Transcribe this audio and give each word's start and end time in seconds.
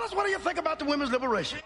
Tell 0.00 0.08
us 0.08 0.14
what 0.14 0.24
do 0.24 0.32
you 0.32 0.38
think 0.38 0.56
about 0.56 0.78
the 0.78 0.86
women's 0.86 1.10
liberation? 1.10 1.58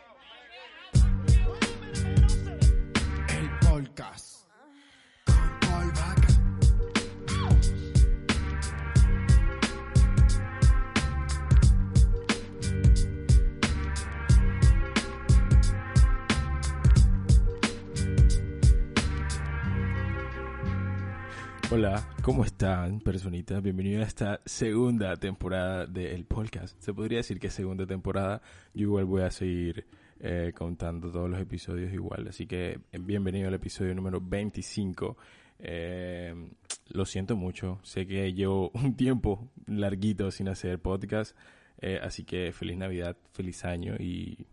¿Cómo 22.25 22.43
están, 22.43 23.01
personitas? 23.01 23.63
Bienvenidos 23.63 24.03
a 24.03 24.07
esta 24.07 24.41
segunda 24.47 25.15
temporada 25.17 25.85
del 25.85 26.25
podcast. 26.25 26.75
Se 26.81 26.95
podría 26.95 27.19
decir 27.19 27.39
que 27.39 27.51
segunda 27.51 27.87
temporada. 27.87 28.41
Yo 28.73 28.85
igual 28.85 29.05
voy 29.05 29.21
a 29.21 29.31
seguir 29.31 29.85
eh, 30.21 30.55
contando 30.57 31.13
todos 31.13 31.29
los 31.29 31.39
episodios 31.39 31.93
igual. 31.93 32.27
Así 32.27 32.47
que 32.47 32.81
eh, 32.93 32.99
bienvenido 32.99 33.49
al 33.49 33.53
episodio 33.53 33.95
número 33.95 34.23
25. 34.23 35.19
Eh, 35.59 36.35
lo 36.89 37.05
siento 37.05 37.37
mucho. 37.37 37.79
Sé 37.83 38.07
que 38.07 38.33
llevo 38.33 38.71
un 38.75 38.97
tiempo 38.97 39.51
larguito 39.67 40.31
sin 40.31 40.49
hacer 40.49 40.79
podcast. 40.79 41.37
Eh, 41.83 42.01
así 42.03 42.25
que 42.25 42.53
feliz 42.53 42.79
Navidad, 42.79 43.19
feliz 43.33 43.67
año 43.67 43.97
y 44.01 44.47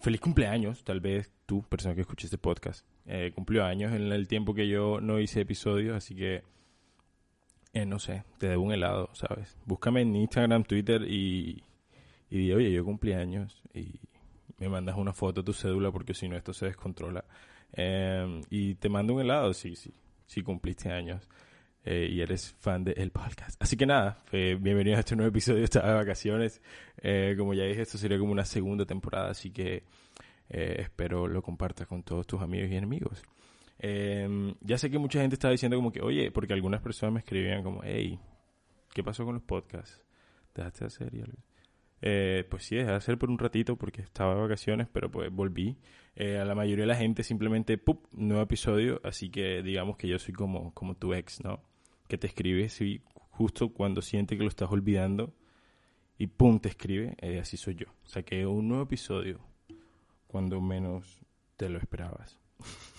feliz 0.00 0.18
cumpleaños. 0.18 0.82
Tal 0.82 1.00
vez 1.00 1.30
tú, 1.44 1.62
persona 1.62 1.94
que 1.94 2.00
escuches 2.00 2.24
este 2.24 2.38
podcast, 2.38 2.86
eh, 3.04 3.32
cumplió 3.34 3.66
años 3.66 3.92
en 3.92 4.10
el 4.10 4.28
tiempo 4.28 4.54
que 4.54 4.66
yo 4.66 5.02
no 5.02 5.20
hice 5.20 5.42
episodios. 5.42 5.94
Así 5.94 6.14
que 6.14 6.42
eh, 7.72 7.86
no 7.86 7.98
sé, 7.98 8.24
te 8.38 8.48
debo 8.48 8.64
un 8.64 8.72
helado, 8.72 9.10
¿sabes? 9.14 9.56
Búscame 9.64 10.02
en 10.02 10.14
Instagram, 10.16 10.64
Twitter 10.64 11.02
y, 11.02 11.62
y 12.30 12.38
di, 12.38 12.52
oye, 12.52 12.72
yo 12.72 12.84
cumplí 12.84 13.12
años 13.12 13.62
y 13.74 14.00
me 14.58 14.68
mandas 14.68 14.96
una 14.96 15.12
foto 15.12 15.42
de 15.42 15.46
tu 15.46 15.52
cédula 15.52 15.90
porque 15.90 16.14
si 16.14 16.28
no 16.28 16.36
esto 16.36 16.52
se 16.52 16.66
descontrola. 16.66 17.24
Eh, 17.72 18.42
y 18.50 18.74
te 18.74 18.88
mando 18.88 19.14
un 19.14 19.20
helado, 19.22 19.54
sí, 19.54 19.74
sí, 19.76 19.92
sí 20.26 20.42
cumpliste 20.42 20.90
años 20.90 21.28
eh, 21.84 22.08
y 22.10 22.20
eres 22.20 22.54
fan 22.60 22.84
del 22.84 23.10
podcast. 23.10 23.60
Así 23.60 23.76
que 23.76 23.86
nada, 23.86 24.22
eh, 24.32 24.56
bienvenidos 24.60 24.98
a 24.98 25.00
este 25.00 25.16
nuevo 25.16 25.30
episodio, 25.30 25.64
estaba 25.64 25.88
de 25.88 25.94
vacaciones. 25.94 26.60
Eh, 26.98 27.34
como 27.36 27.54
ya 27.54 27.64
dije, 27.64 27.82
esto 27.82 27.98
sería 27.98 28.18
como 28.18 28.32
una 28.32 28.44
segunda 28.44 28.84
temporada, 28.84 29.30
así 29.30 29.50
que 29.50 29.84
eh, 30.48 30.76
espero 30.80 31.26
lo 31.26 31.42
compartas 31.42 31.86
con 31.86 32.02
todos 32.02 32.26
tus 32.26 32.40
amigos 32.40 32.70
y 32.70 32.76
enemigos. 32.76 33.22
Eh, 33.84 34.54
ya 34.60 34.78
sé 34.78 34.90
que 34.90 34.98
mucha 34.98 35.20
gente 35.20 35.34
está 35.34 35.50
diciendo 35.50 35.76
como 35.76 35.90
que, 35.90 36.00
oye, 36.00 36.30
porque 36.30 36.52
algunas 36.52 36.80
personas 36.80 37.14
me 37.14 37.18
escribían 37.18 37.64
como, 37.64 37.80
hey, 37.82 38.18
¿qué 38.94 39.02
pasó 39.02 39.24
con 39.24 39.34
los 39.34 39.42
podcasts? 39.42 40.04
¿Dejaste 40.54 40.80
de 40.80 40.86
hacer 40.86 41.14
y 41.14 41.20
algo? 41.20 41.38
Eh, 42.00 42.44
pues 42.48 42.64
sí, 42.64 42.76
dejé 42.76 42.90
de 42.90 42.96
hacer 42.96 43.18
por 43.18 43.28
un 43.28 43.38
ratito 43.38 43.76
porque 43.76 44.02
estaba 44.02 44.36
de 44.36 44.40
vacaciones, 44.40 44.86
pero 44.92 45.10
pues 45.10 45.30
volví. 45.32 45.76
Eh, 46.14 46.38
a 46.38 46.44
la 46.44 46.54
mayoría 46.54 46.84
de 46.84 46.88
la 46.88 46.96
gente 46.96 47.24
simplemente, 47.24 47.76
¡pup! 47.76 48.06
Nuevo 48.12 48.42
episodio, 48.42 49.00
así 49.02 49.30
que 49.30 49.62
digamos 49.62 49.96
que 49.96 50.06
yo 50.06 50.18
soy 50.18 50.32
como, 50.32 50.72
como 50.74 50.94
tu 50.94 51.12
ex, 51.12 51.42
¿no? 51.42 51.60
Que 52.06 52.18
te 52.18 52.28
escribe 52.28 52.68
justo 53.30 53.72
cuando 53.72 54.00
siente 54.00 54.36
que 54.36 54.44
lo 54.44 54.48
estás 54.48 54.70
olvidando 54.70 55.34
y 56.18 56.28
¡pum! 56.28 56.60
te 56.60 56.68
escribe, 56.68 57.16
eh, 57.20 57.40
así 57.40 57.56
soy 57.56 57.74
yo. 57.74 57.86
Saqué 58.04 58.46
un 58.46 58.68
nuevo 58.68 58.84
episodio 58.84 59.40
cuando 60.28 60.60
menos 60.60 61.20
te 61.56 61.68
lo 61.68 61.78
esperabas. 61.78 62.38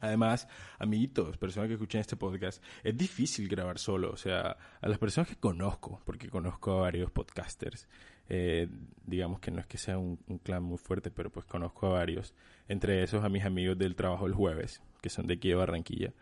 Además, 0.00 0.48
amiguitos, 0.78 1.36
personas 1.36 1.68
que 1.68 1.74
escuchan 1.74 2.00
este 2.00 2.16
podcast, 2.16 2.62
es 2.82 2.96
difícil 2.96 3.48
grabar 3.48 3.78
solo. 3.78 4.10
O 4.10 4.16
sea, 4.16 4.56
a 4.80 4.88
las 4.88 4.98
personas 4.98 5.28
que 5.28 5.36
conozco, 5.36 6.00
porque 6.04 6.28
conozco 6.28 6.72
a 6.72 6.80
varios 6.82 7.10
podcasters, 7.10 7.88
eh, 8.28 8.68
digamos 9.04 9.40
que 9.40 9.50
no 9.50 9.60
es 9.60 9.66
que 9.66 9.76
sea 9.76 9.98
un, 9.98 10.16
clan 10.42 10.62
muy 10.62 10.78
fuerte, 10.78 11.10
pero 11.10 11.30
pues 11.30 11.44
conozco 11.46 11.86
a 11.88 11.90
varios. 11.90 12.34
Entre 12.68 13.02
esos 13.02 13.24
a 13.24 13.28
mis 13.28 13.44
amigos 13.44 13.76
del 13.76 13.94
trabajo 13.94 14.26
el 14.26 14.34
jueves, 14.34 14.82
que 15.02 15.10
son 15.10 15.26
de 15.26 15.34
aquí 15.34 15.48
de 15.48 15.54
Barranquilla. 15.54 16.12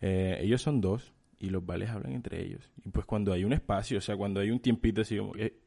Eh, 0.00 0.38
ellos 0.40 0.62
son 0.62 0.80
dos 0.80 1.12
y 1.38 1.50
los 1.50 1.64
vales 1.64 1.90
hablan 1.90 2.12
entre 2.12 2.42
ellos. 2.42 2.70
Y 2.84 2.90
pues 2.90 3.04
cuando 3.06 3.32
hay 3.32 3.44
un 3.44 3.52
espacio, 3.52 3.98
o 3.98 4.00
sea, 4.00 4.16
cuando 4.16 4.40
hay 4.40 4.50
un 4.50 4.60
tiempito 4.60 5.00
así 5.00 5.18
como 5.18 5.32
que 5.32 5.58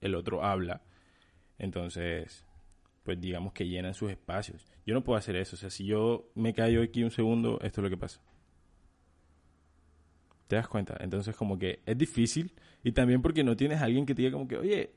el 0.00 0.14
otro 0.14 0.44
habla, 0.44 0.82
entonces 1.58 2.45
pues 3.06 3.20
digamos 3.20 3.52
que 3.52 3.68
llenan 3.68 3.94
sus 3.94 4.10
espacios. 4.10 4.66
Yo 4.84 4.92
no 4.92 5.04
puedo 5.04 5.16
hacer 5.16 5.36
eso. 5.36 5.54
O 5.54 5.58
sea, 5.58 5.70
si 5.70 5.86
yo 5.86 6.28
me 6.34 6.52
callo 6.52 6.82
aquí 6.82 7.04
un 7.04 7.12
segundo, 7.12 7.60
esto 7.62 7.80
es 7.80 7.84
lo 7.84 7.88
que 7.88 7.96
pasa. 7.96 8.20
¿Te 10.48 10.56
das 10.56 10.66
cuenta? 10.66 10.96
Entonces 10.98 11.36
como 11.36 11.56
que 11.56 11.80
es 11.86 11.96
difícil 11.96 12.52
y 12.82 12.90
también 12.90 13.22
porque 13.22 13.44
no 13.44 13.56
tienes 13.56 13.80
alguien 13.80 14.06
que 14.06 14.14
te 14.14 14.22
diga 14.22 14.32
como 14.32 14.48
que, 14.48 14.56
oye, 14.56 14.90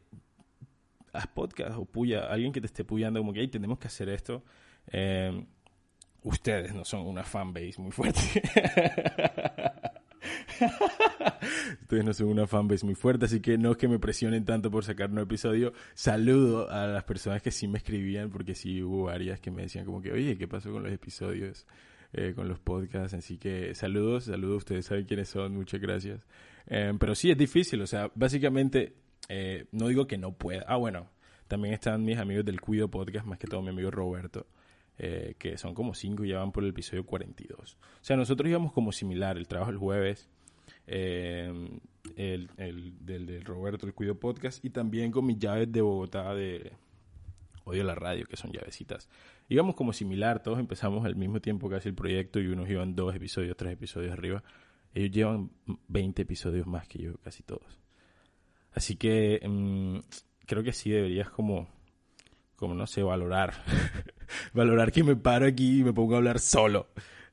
haz 1.13 1.27
podcast 1.27 1.77
o 1.77 1.85
puya, 1.85 2.25
alguien 2.25 2.51
que 2.51 2.61
te 2.61 2.65
esté 2.65 2.83
puyando 2.83 3.19
como 3.19 3.31
que, 3.31 3.41
hey, 3.41 3.47
tenemos 3.47 3.77
que 3.77 3.87
hacer 3.87 4.09
esto. 4.09 4.43
Eh, 4.87 5.45
ustedes 6.23 6.73
no 6.73 6.83
son 6.83 7.05
una 7.05 7.23
fanbase 7.23 7.75
muy 7.77 7.91
fuerte. 7.91 8.19
Ustedes 11.81 12.05
no 12.05 12.13
son 12.13 12.27
una 12.27 12.47
fanbase 12.47 12.85
muy 12.85 12.95
fuerte, 12.95 13.25
así 13.25 13.41
que 13.41 13.57
no 13.57 13.71
es 13.71 13.77
que 13.77 13.87
me 13.87 13.99
presionen 13.99 14.45
tanto 14.45 14.71
por 14.71 14.83
sacar 14.83 15.11
un 15.11 15.19
episodio. 15.19 15.73
Saludo 15.93 16.69
a 16.69 16.87
las 16.87 17.03
personas 17.03 17.41
que 17.41 17.51
sí 17.51 17.67
me 17.67 17.77
escribían, 17.77 18.29
porque 18.29 18.55
sí 18.55 18.81
hubo 18.81 19.05
varias 19.05 19.39
que 19.39 19.51
me 19.51 19.63
decían 19.63 19.85
como 19.85 20.01
que, 20.01 20.11
oye, 20.11 20.37
¿qué 20.37 20.47
pasó 20.47 20.71
con 20.71 20.83
los 20.83 20.91
episodios? 20.91 21.65
Eh, 22.11 22.33
con 22.35 22.47
los 22.47 22.59
podcasts, 22.59 23.13
así 23.13 23.37
que 23.37 23.75
saludos, 23.75 24.23
saludos, 24.23 24.57
ustedes 24.57 24.87
saben 24.87 25.05
quiénes 25.05 25.29
son, 25.29 25.53
muchas 25.53 25.79
gracias. 25.79 26.25
Eh, 26.65 26.91
pero 26.99 27.13
sí 27.13 27.29
es 27.29 27.37
difícil, 27.37 27.81
o 27.81 27.87
sea, 27.87 28.11
básicamente, 28.15 28.95
eh, 29.27 29.65
no 29.71 29.87
digo 29.87 30.07
que 30.07 30.17
no 30.17 30.33
pueda. 30.33 30.65
Ah, 30.67 30.77
bueno, 30.77 31.07
también 31.47 31.73
están 31.75 32.03
mis 32.03 32.17
amigos 32.17 32.45
del 32.45 32.61
Cuido 32.61 32.89
Podcast, 32.89 33.27
más 33.27 33.37
que 33.37 33.47
todo 33.47 33.61
mi 33.61 33.69
amigo 33.69 33.91
Roberto. 33.91 34.47
Eh, 35.01 35.35
que 35.39 35.57
son 35.57 35.73
como 35.73 35.93
cinco 35.93 36.25
y 36.25 36.29
ya 36.31 36.39
van 36.39 36.51
por 36.51 36.61
el 36.61 36.71
episodio 36.71 37.05
42. 37.05 37.77
O 37.79 38.03
sea, 38.03 38.17
nosotros 38.17 38.49
íbamos 38.49 38.73
como 38.73 38.91
similar, 38.91 39.37
el 39.37 39.47
trabajo 39.47 39.71
el 39.71 39.77
jueves, 39.77 40.27
eh, 40.91 41.53
el, 42.15 42.49
el 42.57 43.05
del, 43.05 43.25
del 43.25 43.45
Roberto, 43.45 43.85
el 43.85 43.93
Cuido 43.93 44.19
Podcast, 44.19 44.63
y 44.65 44.71
también 44.71 45.11
con 45.11 45.25
mis 45.25 45.37
llaves 45.37 45.71
de 45.71 45.81
Bogotá 45.81 46.33
de 46.33 46.73
Odio 47.69 47.83
la 47.83 47.95
Radio, 47.95 48.25
que 48.25 48.35
son 48.35 48.51
llavecitas. 48.51 49.07
Íbamos 49.47 49.75
como 49.75 49.93
similar, 49.93 50.41
todos 50.41 50.59
empezamos 50.59 51.05
al 51.05 51.15
mismo 51.15 51.39
tiempo 51.39 51.69
casi 51.69 51.89
el 51.89 51.95
proyecto 51.95 52.39
y 52.39 52.47
unos 52.47 52.69
iban 52.69 52.95
dos 52.95 53.15
episodios, 53.15 53.55
tres 53.55 53.73
episodios 53.73 54.11
arriba. 54.11 54.43
Ellos 54.93 55.11
llevan 55.11 55.51
20 55.87 56.23
episodios 56.23 56.65
más 56.65 56.87
que 56.87 56.99
yo, 56.99 57.17
casi 57.19 57.43
todos. 57.43 57.79
Así 58.73 58.95
que 58.95 59.39
mm, 59.47 59.99
creo 60.47 60.63
que 60.63 60.73
sí 60.73 60.89
deberías 60.89 61.29
como, 61.29 61.67
como 62.55 62.73
no 62.73 62.87
sé, 62.87 63.03
valorar. 63.03 63.53
valorar 64.53 64.91
que 64.91 65.03
me 65.03 65.15
paro 65.15 65.45
aquí 65.45 65.81
y 65.81 65.83
me 65.83 65.93
pongo 65.93 66.15
a 66.15 66.17
hablar 66.17 66.39
solo. 66.39 66.87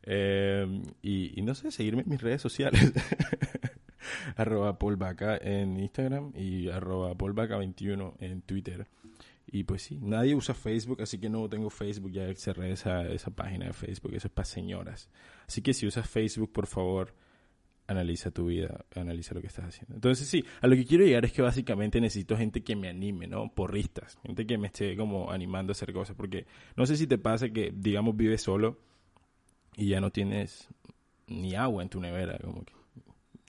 Eh, 0.06 0.82
y, 1.02 1.42
no 1.42 1.54
sé, 1.54 1.70
seguirme 1.70 2.02
en 2.02 2.08
mis 2.08 2.22
redes 2.22 2.40
sociales. 2.40 2.92
arroba 4.36 4.78
Paul 4.78 4.96
Vaca 4.96 5.36
en 5.36 5.78
Instagram 5.78 6.32
y 6.34 6.68
arroba 6.68 7.14
Paul 7.16 7.32
Vaca 7.32 7.56
21 7.56 8.14
en 8.20 8.42
Twitter. 8.42 8.86
Y 9.48 9.64
pues 9.64 9.82
sí, 9.82 9.98
nadie 10.02 10.34
usa 10.34 10.54
Facebook, 10.54 11.02
así 11.02 11.18
que 11.18 11.28
no 11.28 11.48
tengo 11.48 11.70
Facebook, 11.70 12.10
ya 12.10 12.32
cerré 12.34 12.72
esa, 12.72 13.06
esa 13.08 13.30
página 13.30 13.66
de 13.66 13.72
Facebook, 13.72 14.14
eso 14.14 14.26
es 14.26 14.34
para 14.34 14.44
señoras. 14.44 15.08
Así 15.46 15.62
que 15.62 15.72
si 15.72 15.86
usas 15.86 16.08
Facebook, 16.08 16.52
por 16.52 16.66
favor, 16.66 17.14
analiza 17.86 18.32
tu 18.32 18.46
vida, 18.46 18.84
analiza 18.94 19.34
lo 19.34 19.40
que 19.40 19.46
estás 19.46 19.66
haciendo. 19.66 19.94
Entonces 19.94 20.26
sí, 20.26 20.44
a 20.60 20.66
lo 20.66 20.74
que 20.74 20.84
quiero 20.84 21.04
llegar 21.04 21.24
es 21.24 21.32
que 21.32 21.42
básicamente 21.42 22.00
necesito 22.00 22.36
gente 22.36 22.64
que 22.64 22.74
me 22.74 22.88
anime, 22.88 23.28
¿no? 23.28 23.52
Porristas, 23.54 24.18
gente 24.24 24.46
que 24.46 24.58
me 24.58 24.66
esté 24.66 24.96
como 24.96 25.30
animando 25.30 25.70
a 25.70 25.74
hacer 25.74 25.92
cosas, 25.92 26.16
porque 26.16 26.46
no 26.76 26.84
sé 26.84 26.96
si 26.96 27.06
te 27.06 27.18
pasa 27.18 27.48
que, 27.50 27.72
digamos, 27.74 28.16
vives 28.16 28.42
solo 28.42 28.80
y 29.76 29.88
ya 29.88 30.00
no 30.00 30.10
tienes 30.10 30.68
ni 31.26 31.54
agua 31.54 31.82
en 31.82 31.88
tu 31.88 32.00
nevera, 32.00 32.38
como 32.38 32.64
que 32.64 32.76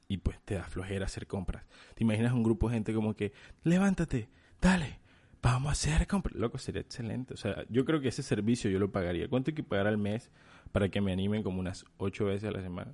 y 0.08 0.18
pues 0.18 0.40
te 0.46 0.56
da 0.56 0.64
flojera 0.64 1.06
hacer 1.06 1.28
compras. 1.28 1.66
Te 1.96 2.04
imaginas 2.04 2.34
un 2.34 2.44
grupo 2.44 2.70
de 2.70 2.76
gente 2.76 2.94
como 2.94 3.16
que, 3.16 3.34
levántate, 3.64 4.30
dale, 4.62 5.00
vamos 5.42 5.70
a 5.70 5.72
hacer 5.74 6.08
compras. 6.08 6.36
Loco, 6.36 6.58
sería 6.58 6.82
excelente. 6.82 7.34
O 7.34 7.38
sea, 7.38 7.66
yo 7.70 7.86
creo 7.86 8.00
que 8.00 8.08
ese 8.10 8.24
servicio 8.24 8.70
yo 8.70 8.80
lo 8.80 8.92
pagaría. 8.92 9.28
¿Cuánto 9.28 9.52
hay 9.52 9.56
que 9.56 9.64
pagar 9.64 9.88
al 9.88 9.98
mes 9.98 10.32
para 10.72 10.90
que 10.90 11.02
me 11.02 11.12
animen 11.12 11.44
como 11.44 11.60
unas 11.60 11.86
ocho 11.98 12.26
veces 12.26 12.50
a 12.50 12.52
la 12.52 12.62
semana? 12.62 12.94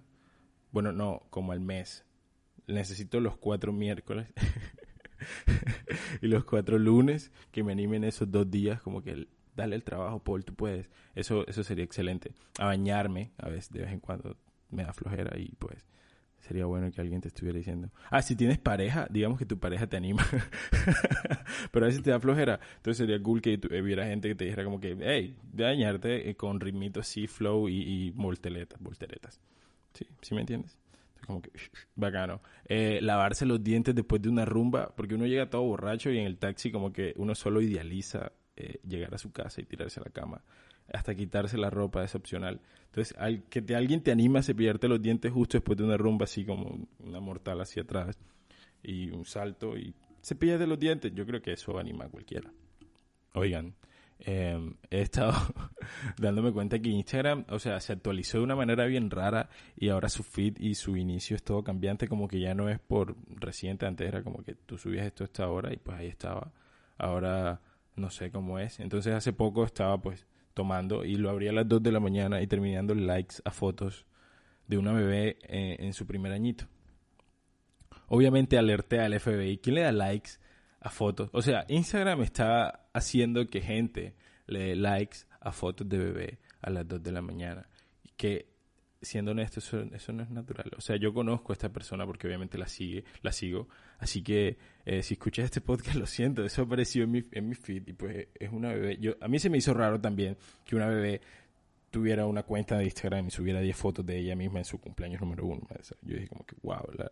Bueno, 0.72 0.92
no, 0.92 1.24
como 1.30 1.52
al 1.52 1.60
mes. 1.60 2.06
Necesito 2.66 3.20
los 3.20 3.38
cuatro 3.38 3.74
miércoles 3.74 4.28
y 6.22 6.28
los 6.28 6.46
cuatro 6.46 6.80
lunes 6.80 7.32
que 7.52 7.64
me 7.64 7.74
animen 7.74 8.06
esos 8.06 8.32
dos 8.32 8.50
días, 8.50 8.82
como 8.82 9.04
que 9.04 9.28
dale 9.56 9.76
el 9.76 9.84
trabajo, 9.84 10.20
Paul, 10.20 10.44
tú 10.46 10.54
puedes. 10.54 10.90
Eso, 11.16 11.46
eso 11.48 11.64
sería 11.64 11.84
excelente. 11.84 12.34
A 12.60 12.66
bañarme, 12.66 13.32
a 13.38 13.50
veces, 13.50 13.72
de 13.72 13.82
vez 13.82 13.92
en 13.92 14.00
cuando 14.00 14.38
me 14.70 14.84
da 14.84 14.94
flojera 14.94 15.38
y 15.38 15.50
pues 15.60 15.86
sería 16.40 16.66
bueno 16.66 16.92
que 16.92 17.00
alguien 17.00 17.22
te 17.22 17.30
estuviera 17.30 17.58
diciendo. 17.58 17.90
Ah, 18.10 18.22
si 18.22 18.36
tienes 18.36 18.58
pareja, 18.58 19.08
digamos 19.10 19.40
que 19.40 19.46
tu 19.46 19.60
pareja 19.60 19.88
te 19.88 19.98
anima. 19.98 20.26
Pero 21.72 21.86
a 21.86 21.88
veces 21.88 22.04
te 22.04 22.12
da 22.12 22.20
flojera. 22.20 22.60
Entonces 22.78 22.98
sería 22.98 23.22
cool 23.22 23.42
que 23.42 23.58
tu, 23.58 23.68
hubiera 23.70 24.06
gente 24.06 24.28
que 24.28 24.36
te 24.36 24.46
dijera 24.46 24.64
como 24.64 24.80
que, 24.80 24.98
hey, 25.00 25.38
de 25.52 25.64
dañarte 25.64 26.30
eh, 26.30 26.36
con 26.36 26.60
ritmitos 26.60 27.08
así, 27.08 27.28
flow 27.28 27.70
y, 27.70 27.82
y 27.82 28.12
volteretas, 28.12 28.80
volteretas. 28.82 29.40
Sí, 29.94 30.06
¿sí 30.22 30.36
me 30.36 30.42
entiendes? 30.42 30.78
como 31.26 31.42
que 31.42 31.52
bacano. 31.96 32.42
Eh, 32.66 33.00
lavarse 33.02 33.46
los 33.46 33.64
dientes 33.64 33.96
después 33.96 34.22
de 34.22 34.30
una 34.30 34.46
rumba, 34.46 34.94
porque 34.96 35.16
uno 35.16 35.26
llega 35.26 35.50
todo 35.50 35.64
borracho 35.64 36.12
y 36.12 36.20
en 36.20 36.26
el 36.26 36.38
taxi 36.38 36.72
como 36.72 36.92
que 36.92 37.14
uno 37.18 37.36
solo 37.36 37.62
idealiza 37.62 38.32
eh, 38.56 38.80
llegar 38.88 39.14
a 39.14 39.18
su 39.18 39.32
casa 39.32 39.62
y 39.62 39.66
tirarse 39.66 40.00
a 40.00 40.04
la 40.04 40.12
cama. 40.12 40.44
Hasta 40.92 41.16
quitarse 41.16 41.58
la 41.58 41.70
ropa 41.70 42.04
es 42.04 42.14
opcional. 42.16 42.62
Entonces, 42.86 43.16
al 43.18 43.44
que 43.44 43.64
alguien 43.76 44.02
te 44.02 44.12
anima 44.12 44.40
a 44.40 44.44
cepillarte 44.44 44.88
los 44.88 45.02
dientes 45.02 45.32
justo 45.32 45.58
después 45.58 45.78
de 45.78 45.84
una 45.84 45.98
rumba, 45.98 46.26
así 46.26 46.46
como 46.46 46.88
una 47.00 47.20
mortal 47.20 47.62
hacia 47.62 47.84
atrás, 47.84 48.18
y 48.84 49.10
un 49.10 49.26
salto, 49.26 49.78
y 49.78 49.96
cepillate 50.22 50.68
los 50.68 50.80
dientes. 50.80 51.12
Yo 51.16 51.26
creo 51.26 51.42
que 51.42 51.54
eso 51.54 51.78
anima 51.80 52.06
a 52.06 52.10
cualquiera. 52.10 52.52
Oigan, 53.34 53.74
eh, 54.20 54.74
he 54.90 55.02
estado 55.02 55.34
dándome 56.18 56.52
cuenta 56.54 56.80
que 56.80 56.90
Instagram, 56.90 57.46
o 57.50 57.60
sea, 57.60 57.80
se 57.80 57.94
actualizó 57.94 58.38
de 58.38 58.44
una 58.44 58.56
manera 58.56 58.86
bien 58.86 59.10
rara 59.10 59.50
y 59.76 59.90
ahora 59.90 60.08
su 60.08 60.24
feed 60.24 60.58
y 60.60 60.76
su 60.76 60.96
inicio 60.96 61.36
es 61.36 61.44
todo 61.44 61.64
cambiante, 61.64 62.08
como 62.08 62.28
que 62.28 62.40
ya 62.40 62.54
no 62.54 62.70
es 62.70 62.80
por 62.80 63.16
reciente, 63.28 63.86
antes 63.86 64.08
era 64.08 64.24
como 64.24 64.44
que 64.44 64.56
tú 64.56 64.78
subías 64.78 65.06
esto 65.06 65.24
a 65.24 65.26
esta 65.26 65.50
hora 65.50 65.74
y 65.74 65.78
pues 65.78 65.98
ahí 65.98 66.08
estaba. 66.08 66.54
Ahora 66.98 67.60
no 67.96 68.10
sé 68.10 68.32
cómo 68.32 68.60
es. 68.60 68.80
Entonces 68.80 69.14
hace 69.14 69.34
poco 69.34 69.64
estaba 69.64 70.00
pues 70.02 70.26
tomando 70.54 71.04
y 71.06 71.16
lo 71.16 71.30
abría 71.30 71.52
a 71.52 71.54
las 71.54 71.68
2 71.68 71.82
de 71.84 71.92
la 71.92 72.00
mañana 72.00 72.42
y 72.42 72.48
terminando 72.48 72.94
likes 72.96 73.38
a 73.44 73.52
fotos 73.52 74.06
de 74.68 74.78
una 74.78 74.94
bebé 74.94 75.38
eh, 75.44 75.78
en 75.80 75.94
su 75.94 76.06
primer 76.06 76.32
añito. 76.32 76.66
Obviamente 78.08 78.58
alerté 78.58 79.00
al 79.00 79.20
FBI. 79.20 79.58
¿Quién 79.58 79.76
le 79.76 79.82
da 79.82 79.92
likes 79.92 80.32
a 80.80 80.90
fotos? 80.90 81.30
O 81.34 81.42
sea, 81.42 81.66
Instagram 81.68 82.22
está 82.22 82.88
haciendo 82.94 83.48
que 83.48 83.62
gente 83.62 84.16
le 84.48 84.60
dé 84.60 84.76
likes 84.76 85.20
a 85.40 85.52
fotos 85.52 85.88
de 85.90 85.98
bebé 85.98 86.40
a 86.62 86.70
las 86.70 86.88
2 86.88 87.02
de 87.02 87.12
la 87.12 87.22
mañana. 87.22 87.68
Que 88.18 88.53
siendo 89.04 89.32
honesto, 89.32 89.60
eso, 89.60 90.14
no 90.14 90.24
es 90.24 90.30
natural. 90.30 90.72
O 90.78 90.82
sea, 90.82 90.96
yo 90.96 91.14
conozco 91.14 91.52
a 91.52 91.56
esta 91.56 91.70
persona 91.70 92.06
porque 92.06 92.28
obviamente 92.28 92.58
la 92.58 92.68
sigue, 92.68 93.04
la 93.22 93.32
sigo. 93.32 93.68
Así 94.00 94.24
que 94.24 94.58
eh, 94.86 95.04
si 95.04 95.14
escuchas 95.16 95.46
este 95.46 95.62
podcast, 95.62 95.96
lo 95.98 96.06
siento, 96.06 96.44
eso 96.44 96.64
apareció 96.64 97.04
en 97.04 97.12
mi, 97.12 97.24
en 97.32 97.50
mi 97.50 97.56
feed 97.56 97.88
y 97.88 97.94
pues 97.94 98.28
es 98.34 98.52
una 98.52 98.70
bebé. 98.70 98.98
Yo, 98.98 99.14
a 99.22 99.28
mí 99.28 99.40
se 99.40 99.50
me 99.50 99.58
hizo 99.58 99.74
raro 99.74 100.00
también 100.00 100.38
que 100.66 100.76
una 100.76 100.88
bebé 100.88 101.22
tuviera 101.92 102.26
una 102.26 102.44
cuenta 102.44 102.78
de 102.78 102.86
Instagram 102.86 103.28
y 103.28 103.32
subiera 103.32 103.62
10 103.62 103.76
fotos 103.76 104.06
de 104.06 104.18
ella 104.18 104.36
misma 104.36 104.60
en 104.60 104.66
su 104.66 104.80
cumpleaños 104.80 105.22
número 105.22 105.46
uno. 105.46 105.62
yo 106.02 106.16
dije 106.16 106.28
como 106.28 106.46
que, 106.46 106.56
wow, 106.64 106.90
la, 106.98 107.12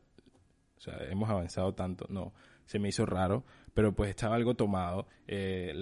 o 0.81 0.83
sea, 0.83 0.97
hemos 1.09 1.29
avanzado 1.29 1.75
tanto. 1.75 2.07
No, 2.09 2.33
se 2.65 2.79
me 2.79 2.89
hizo 2.89 3.05
raro, 3.05 3.45
pero 3.73 3.93
pues 3.93 4.09
estaba 4.09 4.35
algo 4.35 4.55
tomado. 4.55 5.07
Eh, 5.27 5.73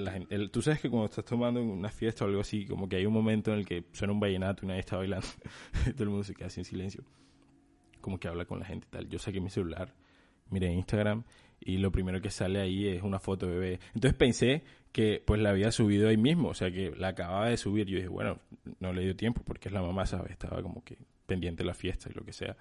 tú 0.52 0.62
sabes 0.62 0.82
que 0.82 0.90
cuando 0.90 1.06
estás 1.06 1.26
tomando 1.26 1.62
una 1.62 1.90
fiesta 1.90 2.26
o 2.26 2.28
algo 2.28 2.42
así, 2.42 2.66
como 2.66 2.88
que 2.88 2.98
hay 2.98 3.06
un 3.06 3.14
momento 3.14 3.52
en 3.52 3.60
el 3.60 3.66
que 3.66 3.86
suena 3.92 4.14
un 4.14 4.20
vallenato 4.20 4.66
y 4.66 4.68
nadie 4.68 4.82
está 4.82 4.98
bailando, 4.98 5.28
todo 5.94 6.04
el 6.04 6.10
mundo 6.10 6.24
se 6.24 6.36
queda 6.36 6.48
así 6.48 6.60
en 6.60 6.66
silencio, 6.66 7.04
como 8.02 8.20
que 8.20 8.28
habla 8.28 8.46
con 8.46 8.60
la 8.60 8.66
gente 8.66 8.88
y 8.90 8.92
tal. 8.92 9.10
Yo 9.10 9.20
saqué 9.20 9.40
mi 9.42 9.50
celular, 9.50 9.94
miré 10.50 10.72
Instagram 10.72 11.24
y 11.60 11.78
lo 11.78 11.92
primero 11.92 12.22
que 12.22 12.30
sale 12.30 12.62
ahí 12.62 12.88
es 12.88 13.04
una 13.04 13.20
foto 13.20 13.48
de 13.48 13.54
bebé. 13.54 13.80
Entonces 13.94 14.18
pensé 14.18 14.64
que 14.92 15.22
pues 15.26 15.42
la 15.42 15.50
había 15.50 15.72
subido 15.72 16.10
ahí 16.10 16.18
mismo, 16.18 16.50
o 16.50 16.54
sea 16.54 16.72
que 16.72 16.92
la 16.96 17.10
acababa 17.10 17.50
de 17.50 17.58
subir. 17.58 17.88
Yo 17.88 17.98
dije, 17.98 18.08
bueno, 18.08 18.40
no 18.80 18.94
le 18.94 19.04
dio 19.04 19.16
tiempo 19.16 19.42
porque 19.46 19.70
es 19.70 19.74
la 19.74 19.82
mamá, 19.82 20.06
¿sabes? 20.06 20.32
Estaba 20.32 20.62
como 20.62 20.84
que 20.84 20.98
pendiente 21.26 21.64
de 21.64 21.68
la 21.68 21.74
fiesta 21.74 22.10
y 22.10 22.14
lo 22.14 22.24
que 22.24 22.34
sea. 22.34 22.56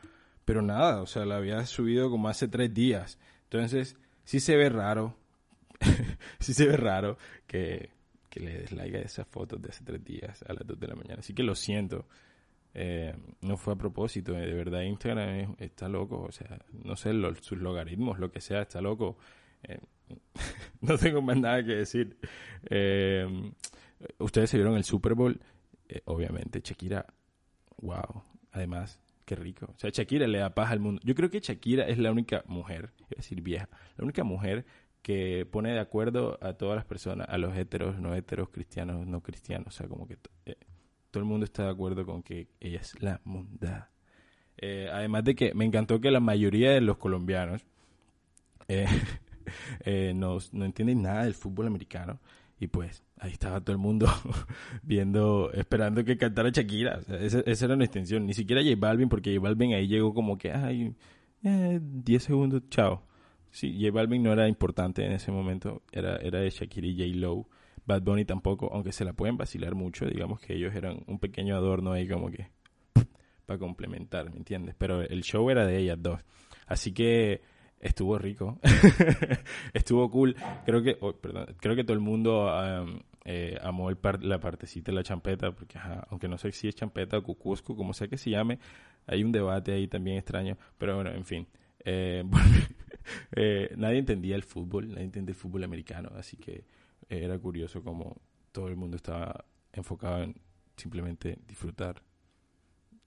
Pero 0.45 0.63
nada, 0.63 1.03
o 1.03 1.07
sea, 1.07 1.25
la 1.27 1.37
había 1.37 1.65
subido 1.67 2.11
como 2.11 2.29
hace 2.29 2.49
tres 2.49 2.73
días. 2.73 3.19
Entonces, 3.45 3.97
sí 4.29 4.41
se 4.41 4.57
ve 4.57 4.69
raro, 4.69 5.17
sí 6.39 6.53
se 6.53 6.67
ve 6.67 6.77
raro 6.77 7.17
que, 7.47 7.89
que 8.29 8.41
le 8.41 8.59
des 8.59 8.73
esas 9.07 9.27
fotos 9.27 9.63
de 9.63 9.71
hace 9.71 9.83
tres 9.83 10.05
días 10.05 10.45
a 10.47 10.53
las 10.53 10.67
dos 10.67 10.79
de 10.79 10.87
la 10.87 10.95
mañana. 10.95 11.21
Así 11.21 11.33
que 11.33 11.43
lo 11.43 11.55
siento. 11.55 12.05
Eh, 12.75 13.15
no 13.41 13.57
fue 13.57 13.73
a 13.73 13.77
propósito, 13.77 14.33
de 14.33 14.53
verdad 14.53 14.83
Instagram 14.83 15.57
está 15.59 15.89
loco, 15.89 16.21
o 16.25 16.31
sea, 16.31 16.59
no 16.85 16.95
sé, 16.95 17.13
sus 17.41 17.57
logaritmos, 17.59 18.19
lo 18.19 18.31
que 18.31 18.43
sea, 18.43 18.61
está 18.61 18.83
loco. 18.83 19.17
Eh, 19.63 19.81
no 20.83 20.99
tengo 20.99 21.23
más 21.23 21.39
nada 21.39 21.65
que 21.65 21.77
decir. 21.77 22.19
Eh, 22.69 23.27
ustedes 24.19 24.51
se 24.51 24.59
vieron 24.59 24.77
el 24.77 24.85
Super 24.85 25.15
Bowl, 25.15 25.41
obviamente, 26.05 26.61
Shakira, 26.63 27.07
wow, 27.81 28.25
además, 28.53 29.01
qué 29.29 29.37
rico. 29.37 29.67
O 29.67 29.79
sea, 29.79 29.91
Shakira 29.91 30.27
le 30.27 30.39
da 30.39 30.55
paz 30.55 30.73
al 30.73 30.81
mundo. 30.81 31.03
Yo 31.05 31.15
creo 31.15 31.31
que 31.31 31.41
Shakira 31.41 31.87
es 31.87 31.99
la 31.99 32.11
única 32.11 32.45
mujer, 32.47 32.93
es 33.11 33.19
decir, 33.19 33.43
vieja, 33.43 33.69
la 33.99 34.05
única 34.05 34.25
mujer 34.25 34.65
que 35.03 35.47
pone 35.51 35.71
de 35.71 35.81
acuerdo 35.81 36.39
a 36.41 36.55
todas 36.55 36.77
las 36.77 36.87
personas, 36.87 37.29
a 37.29 37.37
los 37.37 37.55
heteros, 37.55 37.99
no 38.01 38.15
heteros, 38.15 38.49
cristianos, 38.49 39.07
no 39.07 39.23
cristianos. 39.23 39.69
O 39.69 39.71
sea, 39.71 39.87
como 39.87 40.09
que 40.09 40.17
eh, 40.47 40.57
todo 41.11 41.23
el 41.23 41.29
mundo 41.29 41.45
está 41.45 41.65
de 41.65 41.71
acuerdo 41.71 42.07
con 42.07 42.23
que 42.23 42.49
ella 42.59 42.81
es 42.81 43.01
la 43.03 43.21
munda. 43.25 43.91
Eh, 44.57 44.89
además 44.91 45.25
de 45.25 45.35
que 45.35 45.53
me 45.53 45.67
encantó 45.67 46.01
que 46.01 46.11
la 46.11 46.21
mayoría 46.21 46.71
de 46.71 46.81
los 46.81 46.97
colombianos 46.97 47.67
eh, 48.67 48.87
no, 50.15 50.39
no 50.53 50.65
entienden 50.65 51.03
nada 51.03 51.25
del 51.25 51.35
fútbol 51.35 51.67
americano. 51.67 52.19
Y 52.61 52.67
pues 52.67 53.05
ahí 53.19 53.33
estaba 53.33 53.61
todo 53.61 53.73
el 53.73 53.79
mundo 53.79 54.07
viendo, 54.83 55.51
esperando 55.53 56.05
que 56.05 56.17
cantara 56.17 56.51
Shakira. 56.51 57.01
esa, 57.21 57.65
era 57.65 57.77
nuestra 57.77 58.01
intención. 58.01 58.27
Ni 58.27 58.35
siquiera 58.35 58.63
J 58.63 58.75
Balvin, 58.77 59.09
porque 59.09 59.35
J 59.35 59.43
Balvin 59.43 59.75
ahí 59.75 59.87
llegó 59.87 60.13
como 60.13 60.39
que, 60.39 60.53
ay, 60.53 60.95
10 61.43 61.43
eh, 61.43 62.21
segundos, 62.25 62.63
chao. 62.69 63.03
Sí, 63.51 63.79
J 63.81 63.93
Balvin 63.93 64.23
no 64.23 64.33
era 64.33 64.49
importante 64.49 65.05
en 65.05 65.13
ese 65.13 65.31
momento, 65.31 65.83
era, 65.93 66.17
era 66.17 66.41
de 66.41 66.51
Shakira 66.51 66.87
y 66.87 66.97
J 66.97 67.19
Low. 67.19 67.47
Bad 67.89 68.03
Bunny 68.03 68.27
tampoco, 68.27 68.71
aunque 68.71 68.93
se 68.93 69.07
la 69.07 69.15
pueden 69.15 69.39
vacilar 69.39 69.75
mucho, 69.75 70.05
digamos 70.05 70.41
que 70.41 70.55
ellos 70.55 70.75
eran 70.75 71.03
un 71.07 71.19
pequeño 71.19 71.57
adorno 71.57 71.93
ahí 71.93 72.07
como 72.07 72.31
que 72.31 72.49
para 73.47 73.59
complementar, 73.59 74.31
¿me 74.31 74.37
entiendes? 74.37 74.75
Pero 74.77 75.01
el 75.01 75.23
show 75.23 75.49
era 75.49 75.65
de 75.65 75.79
ellas 75.79 75.97
dos. 75.99 76.21
Así 76.67 76.93
que 76.93 77.41
estuvo 77.81 78.19
rico, 78.19 78.59
estuvo 79.75 80.11
cool. 80.11 80.37
Creo 80.65 80.83
que, 80.83 80.97
oh, 81.01 81.13
perdón, 81.15 81.55
creo 81.59 81.77
que 81.77 81.85
todo 81.85 81.95
el 81.95 82.01
mundo 82.01 82.51
eh, 83.25 83.59
amó 83.63 83.91
el 83.91 83.99
la 84.21 84.41
partecita 84.41 84.91
de 84.91 84.97
la 84.97 85.03
champeta, 85.03 85.53
porque 85.53 85.79
aunque 86.09 86.29
no 86.29 86.39
sé 86.39 86.53
si 86.53 86.69
es 86.69 86.75
champeta 86.75 87.19
o 87.19 87.23
cucusco, 87.23 87.77
como 87.77 87.93
sea 87.93 88.09
que 88.09 88.17
se 88.17 88.31
llame, 88.31 88.59
hay 89.07 89.25
un 89.25 89.33
debate 89.33 89.73
ahí 89.73 89.89
también 89.89 90.19
extraño. 90.19 90.57
Pero 90.77 90.95
bueno, 90.97 91.11
en 91.11 91.25
fin. 91.25 91.47
Eh, 91.85 92.25
eh, 93.37 93.73
nadie 93.77 93.99
entendía 93.99 94.37
el 94.37 94.43
fútbol, 94.43 94.89
nadie 94.91 95.05
entendía 95.05 95.33
el 95.33 95.39
fútbol 95.39 95.65
americano, 95.65 96.11
así 96.17 96.37
que 96.37 96.65
era 97.09 97.39
curioso 97.39 97.83
como 97.83 98.21
todo 98.53 98.69
el 98.69 98.77
mundo 98.77 98.97
estaba 98.97 99.45
enfocado 99.73 100.23
en 100.23 100.41
simplemente 100.77 101.39
disfrutar 101.47 102.03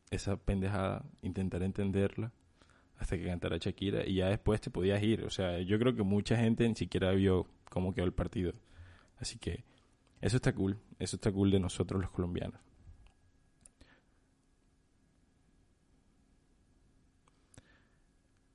esa 0.10 0.38
pendejada, 0.38 1.06
intentar 1.22 1.64
entenderla 1.64 2.34
hasta 3.02 3.18
que 3.18 3.26
cantara 3.26 3.58
Shakira 3.58 4.06
y 4.08 4.16
ya 4.16 4.30
después 4.30 4.62
te 4.62 4.70
podías 4.70 5.02
ir. 5.02 5.24
O 5.24 5.32
sea, 5.32 5.60
yo 5.60 5.80
creo 5.80 5.96
que 5.96 6.04
mucha 6.04 6.38
gente 6.38 6.70
ni 6.70 6.76
siquiera 6.76 7.12
vio 7.14 7.48
cómo 7.70 7.96
quedó 7.96 8.06
el 8.06 8.14
partido. 8.14 8.54
Así 9.18 9.40
que 9.40 9.64
eso 10.22 10.36
está 10.38 10.54
cool, 10.54 10.80
eso 11.00 11.16
está 11.16 11.32
cool 11.32 11.50
de 11.50 11.60
nosotros 11.60 12.00
los 12.00 12.12
colombianos. 12.12 12.62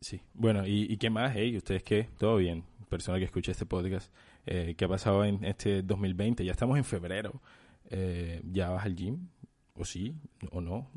Sí, 0.00 0.20
bueno, 0.34 0.62
¿y, 0.64 0.96
qué 0.98 1.10
más? 1.10 1.32
Hey, 1.34 1.56
¿Ustedes 1.56 1.82
qué? 1.82 2.08
¿Todo 2.16 2.36
bien? 2.36 2.62
Persona 2.88 3.18
que 3.18 3.24
escucha 3.24 3.50
este 3.50 3.66
podcast. 3.66 4.14
Eh, 4.46 4.76
¿Qué 4.78 4.84
ha 4.84 4.88
pasado 4.88 5.24
en 5.24 5.42
este 5.44 5.82
2020? 5.82 6.44
Ya 6.44 6.52
estamos 6.52 6.78
en 6.78 6.84
febrero. 6.84 7.42
Eh, 7.90 8.40
¿Ya 8.44 8.70
vas 8.70 8.84
al 8.84 8.94
gym? 8.94 9.28
¿O 9.74 9.84
sí? 9.84 10.14
¿O 10.52 10.60
no? 10.60 10.88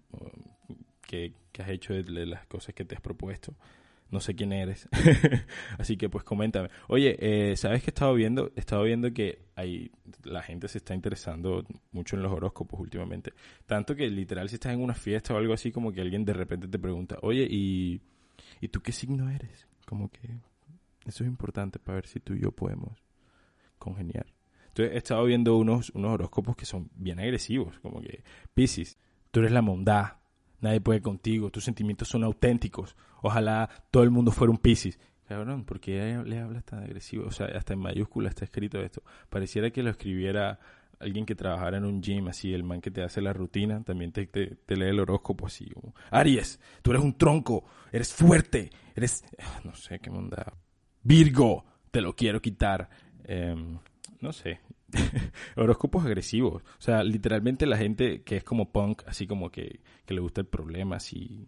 Que, 1.09 1.33
has 1.59 1.69
hecho 1.69 1.93
de 1.93 2.25
las 2.25 2.45
cosas 2.45 2.75
que 2.75 2.85
te 2.85 2.95
has 2.95 3.01
propuesto. 3.01 3.55
No 4.11 4.19
sé 4.19 4.35
quién 4.35 4.53
eres. 4.53 4.87
Así 5.77 5.97
que 5.97 6.07
pues 6.07 6.23
coméntame. 6.23 6.69
Oye, 6.87 7.17
eh, 7.19 7.57
¿sabes 7.57 7.81
que 7.81 7.87
he 7.89 7.93
estado 7.93 8.13
viendo? 8.13 8.51
He 8.55 8.59
estado 8.59 8.83
viendo 8.83 9.11
que 9.11 9.39
hay, 9.55 9.91
la 10.23 10.41
gente 10.41 10.67
se 10.67 10.77
está 10.77 10.93
interesando 10.95 11.65
mucho 11.91 12.15
en 12.15 12.23
los 12.23 12.31
horóscopos 12.31 12.79
últimamente. 12.79 13.33
Tanto 13.65 13.95
que 13.95 14.09
literal 14.09 14.47
si 14.49 14.55
estás 14.55 14.73
en 14.73 14.81
una 14.81 14.93
fiesta 14.93 15.33
o 15.33 15.37
algo 15.37 15.53
así, 15.53 15.71
como 15.71 15.91
que 15.91 16.01
alguien 16.01 16.25
de 16.25 16.33
repente 16.33 16.67
te 16.67 16.79
pregunta, 16.79 17.17
oye, 17.21 17.45
¿y, 17.49 18.01
¿y 18.61 18.67
tú 18.69 18.81
qué 18.81 18.91
signo 18.91 19.29
eres? 19.29 19.67
Como 19.85 20.09
que 20.09 20.27
eso 21.05 21.23
es 21.23 21.29
importante 21.29 21.79
para 21.79 21.95
ver 21.95 22.07
si 22.07 22.19
tú 22.19 22.33
y 22.33 22.41
yo 22.41 22.51
podemos 22.51 23.03
congeniar. 23.77 24.27
Entonces 24.69 24.95
he 24.95 24.97
estado 24.97 25.25
viendo 25.25 25.57
unos, 25.57 25.89
unos 25.89 26.11
horóscopos 26.11 26.55
que 26.55 26.65
son 26.65 26.89
bien 26.95 27.19
agresivos, 27.19 27.79
como 27.79 28.01
que 28.01 28.23
Pisces, 28.53 28.97
tú 29.31 29.41
eres 29.41 29.51
la 29.51 29.61
bondad, 29.61 30.19
Nadie 30.61 30.81
puede 30.81 31.01
contigo, 31.01 31.49
tus 31.51 31.63
sentimientos 31.63 32.07
son 32.07 32.23
auténticos. 32.23 32.95
Ojalá 33.21 33.69
todo 33.91 34.03
el 34.03 34.11
mundo 34.11 34.31
fuera 34.31 34.51
un 34.51 34.57
Piscis. 34.57 34.99
Cabrón, 35.27 35.63
¿por 35.63 35.79
qué 35.79 36.21
le 36.25 36.39
hablas 36.39 36.65
tan 36.65 36.83
agresivo? 36.83 37.27
O 37.27 37.31
sea, 37.31 37.47
hasta 37.47 37.73
en 37.73 37.79
mayúscula 37.79 38.29
está 38.29 38.45
escrito 38.45 38.81
esto. 38.81 39.03
Pareciera 39.29 39.69
que 39.69 39.83
lo 39.83 39.91
escribiera 39.91 40.59
alguien 40.99 41.25
que 41.25 41.35
trabajara 41.35 41.77
en 41.77 41.85
un 41.85 42.01
gym, 42.01 42.27
así, 42.27 42.53
el 42.53 42.63
man 42.63 42.81
que 42.81 42.91
te 42.91 43.03
hace 43.03 43.21
la 43.21 43.33
rutina, 43.33 43.83
también 43.83 44.11
te, 44.11 44.25
te, 44.27 44.75
lee 44.75 44.87
el 44.87 44.99
horóscopo 44.99 45.47
así, 45.47 45.71
Aries, 46.11 46.59
tú 46.81 46.91
eres 46.91 47.03
un 47.03 47.17
tronco, 47.17 47.63
eres 47.91 48.13
fuerte, 48.13 48.69
eres, 48.95 49.23
no 49.63 49.73
sé 49.75 49.99
qué 49.99 50.09
onda, 50.09 50.53
Virgo, 51.03 51.65
te 51.91 52.01
lo 52.01 52.15
quiero 52.15 52.41
quitar. 52.41 52.89
Em, 53.23 53.79
no 54.21 54.33
sé, 54.33 54.59
horóscopos 55.55 56.05
agresivos. 56.05 56.63
O 56.63 56.81
sea, 56.81 57.03
literalmente 57.03 57.65
la 57.65 57.77
gente 57.77 58.21
que 58.23 58.37
es 58.37 58.43
como 58.43 58.71
punk, 58.71 59.03
así 59.07 59.27
como 59.27 59.51
que, 59.51 59.79
que 60.05 60.13
le 60.13 60.21
gusta 60.21 60.41
el 60.41 60.47
problema, 60.47 60.97
así. 60.97 61.47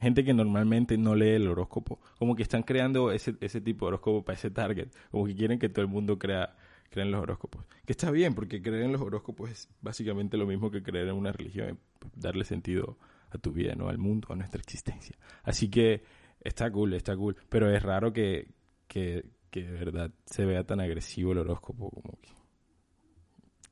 gente 0.00 0.24
que 0.24 0.34
normalmente 0.34 0.96
no 0.98 1.14
lee 1.14 1.30
el 1.30 1.48
horóscopo. 1.48 2.00
Como 2.18 2.36
que 2.36 2.42
están 2.42 2.62
creando 2.62 3.10
ese, 3.12 3.36
ese 3.40 3.60
tipo 3.60 3.86
de 3.86 3.88
horóscopo 3.88 4.24
para 4.24 4.38
ese 4.38 4.50
target. 4.50 4.88
Como 5.10 5.26
que 5.26 5.34
quieren 5.34 5.58
que 5.58 5.68
todo 5.68 5.82
el 5.82 5.90
mundo 5.90 6.18
crea, 6.18 6.56
crea 6.90 7.04
en 7.04 7.10
los 7.10 7.22
horóscopos. 7.22 7.64
Que 7.84 7.92
está 7.92 8.10
bien, 8.10 8.34
porque 8.34 8.62
creer 8.62 8.84
en 8.84 8.92
los 8.92 9.00
horóscopos 9.00 9.50
es 9.50 9.68
básicamente 9.80 10.36
lo 10.36 10.46
mismo 10.46 10.70
que 10.70 10.82
creer 10.82 11.08
en 11.08 11.14
una 11.16 11.32
religión. 11.32 11.78
Darle 12.14 12.44
sentido 12.44 12.98
a 13.30 13.38
tu 13.38 13.52
vida, 13.52 13.74
¿no? 13.74 13.88
Al 13.88 13.98
mundo, 13.98 14.28
a 14.30 14.36
nuestra 14.36 14.60
existencia. 14.60 15.16
Así 15.42 15.68
que 15.68 16.02
está 16.40 16.70
cool, 16.70 16.94
está 16.94 17.16
cool. 17.16 17.36
Pero 17.48 17.74
es 17.74 17.82
raro 17.82 18.12
que, 18.12 18.48
que, 18.86 19.24
que 19.54 19.62
de 19.62 19.70
verdad 19.70 20.10
se 20.26 20.44
vea 20.44 20.64
tan 20.64 20.80
agresivo 20.80 21.30
el 21.30 21.38
horóscopo. 21.38 21.88
Como 21.88 22.18
que... 22.20 22.30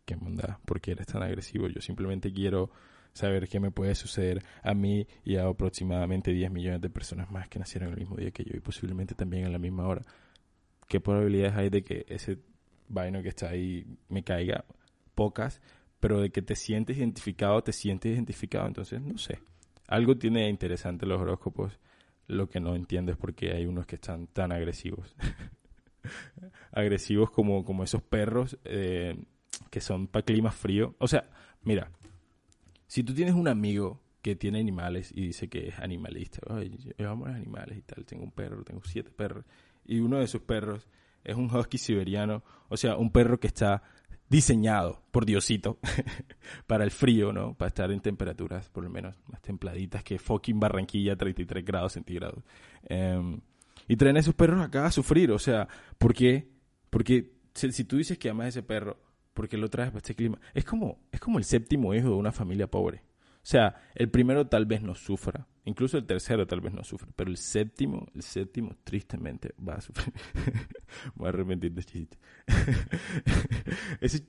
¿Qué 0.05 0.15
onda? 0.15 0.61
¿Por 0.65 0.81
qué 0.81 0.93
eres 0.93 1.09
tan 1.09 1.25
agresivo? 1.25 1.67
Yo 1.67 1.81
simplemente 1.81 2.33
quiero 2.33 2.71
saber 3.13 3.49
qué 3.49 3.59
me 3.59 3.73
puede 3.73 3.97
suceder 3.97 4.45
a 4.63 4.75
mí 4.75 5.09
y 5.25 5.39
a 5.39 5.49
aproximadamente 5.49 6.31
10 6.31 6.53
millones 6.53 6.83
de 6.83 6.89
personas 6.89 7.33
más 7.33 7.49
que 7.49 7.59
nacieron 7.59 7.91
el 7.91 7.97
mismo 7.97 8.15
día 8.15 8.31
que 8.31 8.45
yo 8.45 8.53
y 8.55 8.61
posiblemente 8.61 9.17
también 9.17 9.45
en 9.45 9.51
la 9.51 9.59
misma 9.59 9.89
hora. 9.89 10.03
¿Qué 10.87 11.01
probabilidades 11.01 11.57
hay 11.57 11.69
de 11.69 11.83
que 11.83 12.07
ese 12.09 12.39
vaino 12.89 13.21
que 13.21 13.31
está 13.31 13.49
ahí 13.49 13.85
me 14.09 14.23
caiga? 14.23 14.65
Pocas, 15.17 15.61
pero 15.99 16.21
de 16.21 16.31
que 16.31 16.43
te 16.43 16.55
sientes 16.55 16.97
identificado, 16.97 17.61
te 17.65 17.73
sientes 17.73 18.13
identificado, 18.13 18.69
entonces 18.69 19.03
no 19.03 19.19
sé. 19.19 19.41
Algo 19.89 20.17
tiene 20.17 20.49
interesante 20.49 21.07
los 21.07 21.21
horóscopos, 21.21 21.81
lo 22.29 22.49
que 22.49 22.61
no 22.61 22.77
entiendo 22.77 23.11
es 23.11 23.19
por 23.19 23.35
qué 23.35 23.51
hay 23.51 23.67
unos 23.67 23.85
que 23.85 23.97
están 23.97 24.29
tan 24.29 24.53
agresivos. 24.53 25.17
agresivos 26.73 27.31
como, 27.31 27.65
como 27.65 27.85
esos 27.85 28.03
perros 28.03 28.59
eh, 28.65 29.17
que 29.71 29.81
son 29.81 30.07
para 30.07 30.25
clima 30.25 30.51
frío. 30.51 30.95
O 30.99 31.09
sea, 31.09 31.29
mira, 31.63 31.91
si 32.87 33.03
tú 33.03 33.15
tienes 33.15 33.35
un 33.35 33.49
amigo 33.49 34.01
que 34.21 34.37
tiene 34.37 34.61
animales 34.61 35.13
y 35.15 35.27
dice 35.27 35.49
que 35.49 35.69
es 35.69 35.79
animalista, 35.79 36.41
yo 36.97 37.11
amo 37.11 37.27
los 37.27 37.35
animales 37.35 37.79
y 37.79 37.83
tal, 37.83 38.05
tengo 38.05 38.25
un 38.25 38.31
perro, 38.31 38.63
tengo 38.65 38.83
siete 38.85 39.11
perros, 39.11 39.45
y 39.85 40.01
uno 40.01 40.19
de 40.19 40.27
sus 40.29 40.43
perros 40.43 40.87
es 41.25 41.37
un 41.37 41.55
husky 41.55 41.79
siberiano, 41.79 42.43
o 42.69 42.77
sea, 42.77 42.97
un 42.97 43.11
perro 43.11 43.41
que 43.41 43.49
está 43.49 43.83
diseñado 44.29 45.03
por 45.11 45.27
Diosito 45.27 45.79
para 46.67 46.85
el 46.85 46.91
frío, 46.91 47.33
¿no? 47.33 47.55
Para 47.55 47.69
estar 47.69 47.91
en 47.91 48.01
temperaturas 48.01 48.69
por 48.71 48.85
lo 48.85 48.91
menos 48.91 49.15
más 49.27 49.43
templaditas 49.43 50.03
que 50.03 50.19
fucking 50.19 50.59
Barranquilla, 50.59 51.17
33 51.17 51.65
grados 51.65 51.93
centígrados. 51.93 52.43
Em, 52.85 53.41
y 53.89 53.97
traen 53.97 54.17
a 54.17 54.21
esos 54.21 54.35
perros 54.35 54.61
acá 54.63 54.87
a 54.87 54.91
sufrir, 54.91 55.31
o 55.33 55.39
sea, 55.39 55.69
¿por 55.99 56.15
qué? 56.15 56.49
Porque 56.93 57.33
si, 57.55 57.85
tú 57.85 57.97
dices 57.97 58.19
que 58.19 58.29
amas 58.29 58.45
a 58.45 58.49
ese 58.51 58.63
perro, 58.63 59.01
porque 59.33 59.57
lo 59.57 59.71
traes 59.71 59.89
para 59.89 60.01
este 60.01 60.15
clima. 60.15 60.39
Es 60.53 60.67
como, 60.67 61.01
es 61.11 61.21
como 61.21 61.39
el 61.39 61.45
séptimo 61.45 61.95
hijo 61.95 62.11
de 62.11 62.17
una 62.17 62.33
familia 62.33 62.71
pobre. 62.71 63.03
O 63.37 63.45
sea, 63.45 63.75
el 63.95 64.11
primero 64.11 64.47
tal 64.47 64.67
vez 64.67 64.83
no 64.83 64.95
sufra, 64.95 65.49
incluso 65.65 65.97
el 65.97 66.05
tercero 66.05 66.47
tal 66.47 66.61
vez 66.61 66.75
no 66.75 66.85
sufra, 66.85 67.09
pero 67.17 67.31
el 67.31 67.39
séptimo, 67.39 68.07
el 68.15 68.23
séptimo 68.23 68.77
tristemente 68.85 69.55
va 69.67 69.77
a 69.77 69.81
sufrir. 69.81 70.13
Voy 71.15 71.27
a 71.27 71.29
arrepentir 71.31 71.73
de 71.73 71.83
chiste. 71.83 72.19
ese, 74.03 74.23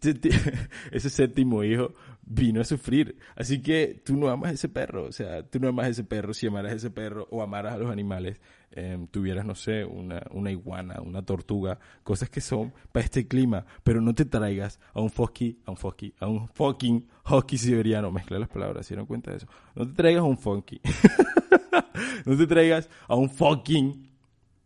ese 0.91 1.09
séptimo 1.09 1.65
hijo 1.65 1.93
vino 2.21 2.61
a 2.61 2.63
sufrir. 2.63 3.17
Así 3.35 3.61
que 3.61 4.01
tú 4.05 4.15
no 4.15 4.29
amas 4.29 4.51
a 4.51 4.53
ese 4.53 4.69
perro, 4.69 5.03
o 5.03 5.11
sea, 5.11 5.43
tú 5.43 5.59
no 5.59 5.67
amas 5.67 5.87
a 5.87 5.89
ese 5.89 6.05
perro 6.05 6.33
si 6.33 6.47
amaras 6.47 6.71
a 6.71 6.75
ese 6.75 6.89
perro 6.89 7.27
o 7.29 7.43
amaras 7.43 7.73
a 7.73 7.77
los 7.77 7.91
animales 7.91 8.39
Em, 8.75 9.05
tuvieras, 9.05 9.45
no 9.45 9.53
sé, 9.53 9.85
una, 9.85 10.23
una 10.31 10.49
iguana, 10.49 10.99
una 10.99 11.21
tortuga, 11.21 11.77
cosas 12.03 12.31
que 12.31 12.41
son 12.41 12.73
para 12.91 13.05
este 13.05 13.27
clima, 13.27 13.67
pero 13.83 14.01
no 14.01 14.15
te 14.15 14.25
traigas 14.25 14.79
a 14.95 15.01
un 15.01 15.11
fosky, 15.11 15.59
a 15.67 15.71
un 15.71 15.77
fosky, 15.77 16.15
a 16.19 16.25
un 16.25 16.47
fucking 16.47 17.07
husky 17.29 17.59
siberiano, 17.59 18.11
mezclé 18.11 18.39
las 18.39 18.49
palabras, 18.49 18.87
¿se 18.87 18.95
dieron 18.95 19.05
cuenta 19.05 19.29
de 19.29 19.37
eso? 19.37 19.47
No 19.75 19.85
te 19.85 19.93
traigas 19.93 20.21
a 20.21 20.25
un 20.25 20.39
funky, 20.39 20.81
no 22.25 22.35
te 22.35 22.47
traigas 22.47 22.89
a 23.07 23.15
un 23.15 23.29
fucking 23.29 24.09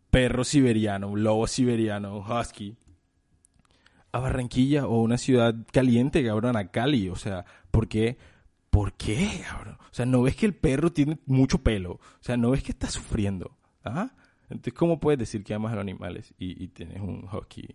perro 0.08 0.42
siberiano, 0.42 1.08
un 1.08 1.22
lobo 1.22 1.46
siberiano, 1.46 2.16
un 2.16 2.32
husky, 2.32 2.78
a 4.10 4.20
Barranquilla 4.20 4.86
o 4.86 5.02
una 5.02 5.18
ciudad 5.18 5.54
caliente, 5.70 6.24
cabrón, 6.24 6.56
a 6.56 6.68
Cali, 6.68 7.10
o 7.10 7.16
sea, 7.16 7.44
¿por 7.70 7.88
qué? 7.88 8.16
¿Por 8.70 8.94
qué, 8.94 9.42
cabrón? 9.46 9.76
O 9.78 9.94
sea, 9.94 10.06
¿no 10.06 10.22
ves 10.22 10.34
que 10.34 10.46
el 10.46 10.54
perro 10.54 10.92
tiene 10.92 11.18
mucho 11.26 11.58
pelo? 11.58 11.92
O 11.92 12.22
sea, 12.22 12.38
¿no 12.38 12.52
ves 12.52 12.62
que 12.62 12.72
está 12.72 12.88
sufriendo? 12.88 13.57
Entonces, 13.84 14.74
¿cómo 14.74 14.98
puedes 15.00 15.18
decir 15.18 15.44
que 15.44 15.54
amas 15.54 15.72
a 15.72 15.76
los 15.76 15.82
animales 15.82 16.34
y, 16.38 16.68
tienes 16.68 17.00
un 17.00 17.26
hockey 17.26 17.68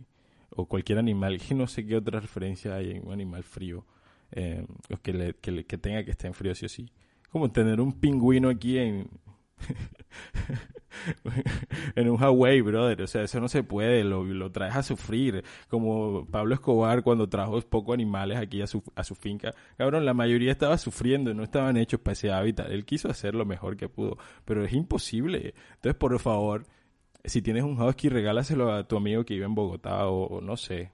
o 0.49 0.65
cualquier 0.65 0.99
animal? 0.99 1.39
Que 1.39 1.55
no 1.55 1.67
sé 1.67 1.85
qué 1.85 1.95
otra 1.95 2.19
referencia 2.19 2.75
hay 2.75 2.91
en 2.91 3.07
un 3.07 3.13
animal 3.13 3.43
frío 3.43 3.85
eh, 4.31 4.65
que, 5.01 5.35
que, 5.41 5.77
tenga 5.77 6.03
que 6.03 6.11
estar 6.11 6.27
en 6.27 6.33
frío 6.33 6.55
sí 6.55 6.65
o 6.65 6.69
sí. 6.69 6.91
Como 7.31 7.51
tener 7.51 7.81
un 7.81 7.93
pingüino 7.93 8.49
aquí 8.49 8.77
en, 8.77 9.09
en 11.95 12.09
un 12.09 12.21
Hawaii, 12.21 12.61
brother. 12.61 13.01
O 13.01 13.07
sea, 13.07 13.23
eso 13.23 13.39
no 13.39 13.47
se 13.47 13.63
puede, 13.63 14.03
lo, 14.03 14.23
lo, 14.23 14.51
traes 14.51 14.75
a 14.75 14.83
sufrir. 14.83 15.43
Como 15.69 16.25
Pablo 16.25 16.55
Escobar 16.55 17.03
cuando 17.03 17.29
trajo 17.29 17.59
pocos 17.61 17.93
animales 17.93 18.37
aquí 18.37 18.61
a 18.61 18.67
su, 18.67 18.83
a 18.95 19.03
su 19.03 19.15
finca. 19.15 19.53
Cabrón, 19.77 20.05
la 20.05 20.13
mayoría 20.13 20.51
estaba 20.51 20.77
sufriendo, 20.77 21.33
no 21.33 21.43
estaban 21.43 21.77
hechos 21.77 21.99
para 21.99 22.13
ese 22.13 22.31
hábitat. 22.31 22.69
Él 22.69 22.85
quiso 22.85 23.09
hacer 23.09 23.35
lo 23.35 23.45
mejor 23.45 23.77
que 23.77 23.89
pudo, 23.89 24.17
pero 24.45 24.63
es 24.63 24.73
imposible. 24.73 25.53
Entonces, 25.75 25.95
por 25.95 26.17
favor, 26.19 26.65
si 27.25 27.41
tienes 27.41 27.63
un 27.63 27.79
husky, 27.81 28.09
regálaselo 28.09 28.71
a 28.71 28.87
tu 28.87 28.97
amigo 28.97 29.23
que 29.23 29.35
vive 29.35 29.45
en 29.45 29.55
Bogotá 29.55 30.07
o, 30.07 30.41
no 30.41 30.57
sé. 30.57 30.91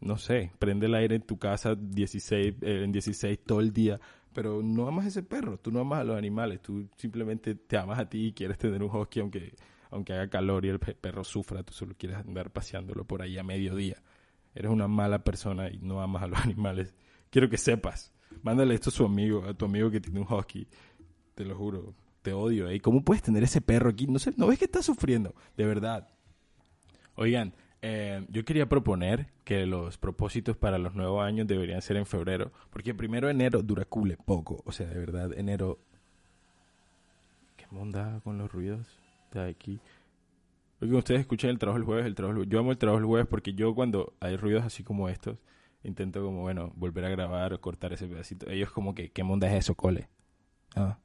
No 0.00 0.18
sé, 0.18 0.52
prende 0.58 0.86
el 0.86 0.94
aire 0.94 1.16
en 1.16 1.22
tu 1.22 1.38
casa 1.38 1.74
16, 1.74 2.54
eh, 2.60 2.84
en 2.84 2.92
16 2.92 3.38
todo 3.46 3.60
el 3.60 3.72
día 3.72 3.98
pero 4.34 4.62
no 4.62 4.86
amas 4.86 5.06
a 5.06 5.08
ese 5.08 5.22
perro, 5.22 5.58
tú 5.58 5.70
no 5.70 5.80
amas 5.80 6.00
a 6.00 6.04
los 6.04 6.18
animales, 6.18 6.60
tú 6.60 6.88
simplemente 6.96 7.54
te 7.54 7.78
amas 7.78 7.98
a 7.98 8.08
ti 8.08 8.26
y 8.26 8.32
quieres 8.32 8.58
tener 8.58 8.82
un 8.82 8.94
husky 8.94 9.20
aunque, 9.20 9.54
aunque 9.90 10.12
haga 10.12 10.28
calor 10.28 10.64
y 10.66 10.68
el 10.68 10.78
perro 10.78 11.24
sufra, 11.24 11.62
tú 11.62 11.72
solo 11.72 11.94
quieres 11.96 12.18
andar 12.18 12.50
paseándolo 12.50 13.04
por 13.04 13.22
ahí 13.22 13.38
a 13.38 13.42
mediodía. 13.42 14.02
Eres 14.54 14.70
una 14.70 14.88
mala 14.88 15.24
persona 15.24 15.70
y 15.70 15.78
no 15.78 16.02
amas 16.02 16.22
a 16.22 16.26
los 16.26 16.38
animales. 16.44 16.94
Quiero 17.30 17.48
que 17.48 17.56
sepas. 17.56 18.12
Mándale 18.42 18.74
esto 18.74 18.90
a 18.90 18.92
su 18.92 19.04
amigo, 19.04 19.44
a 19.44 19.54
tu 19.54 19.64
amigo 19.64 19.90
que 19.90 20.00
tiene 20.00 20.20
un 20.20 20.26
husky. 20.32 20.66
Te 21.34 21.44
lo 21.44 21.56
juro, 21.56 21.94
te 22.22 22.32
odio. 22.32 22.70
¿Y 22.70 22.80
cómo 22.80 23.04
puedes 23.04 23.22
tener 23.22 23.42
ese 23.42 23.60
perro 23.60 23.90
aquí? 23.90 24.06
No 24.06 24.18
sé, 24.18 24.32
¿no 24.36 24.46
ves 24.46 24.58
que 24.58 24.64
está 24.64 24.82
sufriendo? 24.82 25.34
De 25.56 25.64
verdad. 25.64 26.08
Oigan, 27.16 27.54
eh, 27.86 28.24
yo 28.30 28.46
quería 28.46 28.66
proponer 28.66 29.26
que 29.44 29.66
los 29.66 29.98
propósitos 29.98 30.56
para 30.56 30.78
los 30.78 30.94
nuevos 30.94 31.22
años 31.22 31.46
deberían 31.46 31.82
ser 31.82 31.98
en 31.98 32.06
febrero, 32.06 32.50
porque 32.70 32.94
primero 32.94 33.28
enero 33.28 33.60
dura 33.60 33.84
cule 33.84 34.16
poco, 34.16 34.62
o 34.64 34.72
sea, 34.72 34.86
de 34.86 34.98
verdad, 34.98 35.36
enero... 35.36 35.78
¿Qué 37.58 37.66
monda 37.70 38.22
con 38.24 38.38
los 38.38 38.50
ruidos 38.50 38.98
de 39.32 39.50
aquí? 39.50 39.80
Porque 40.78 40.94
ustedes 40.94 41.20
escuchan 41.20 41.50
el 41.50 41.58
trabajo 41.58 41.76
el 41.76 41.84
jueves, 41.84 42.06
el 42.06 42.14
trabajo 42.14 42.42
Yo 42.44 42.58
amo 42.58 42.72
el 42.72 42.78
trabajo 42.78 43.00
el 43.00 43.04
jueves 43.04 43.26
porque 43.28 43.52
yo 43.52 43.74
cuando 43.74 44.14
hay 44.18 44.38
ruidos 44.38 44.64
así 44.64 44.82
como 44.82 45.10
estos, 45.10 45.36
intento 45.82 46.24
como, 46.24 46.40
bueno, 46.40 46.72
volver 46.76 47.04
a 47.04 47.10
grabar 47.10 47.52
o 47.52 47.60
cortar 47.60 47.92
ese 47.92 48.08
pedacito. 48.08 48.48
Ellos 48.48 48.70
como 48.70 48.94
que, 48.94 49.10
¿qué 49.10 49.22
monda 49.22 49.46
es 49.46 49.58
eso, 49.58 49.74
cole? 49.74 50.08
Ah, 50.74 50.98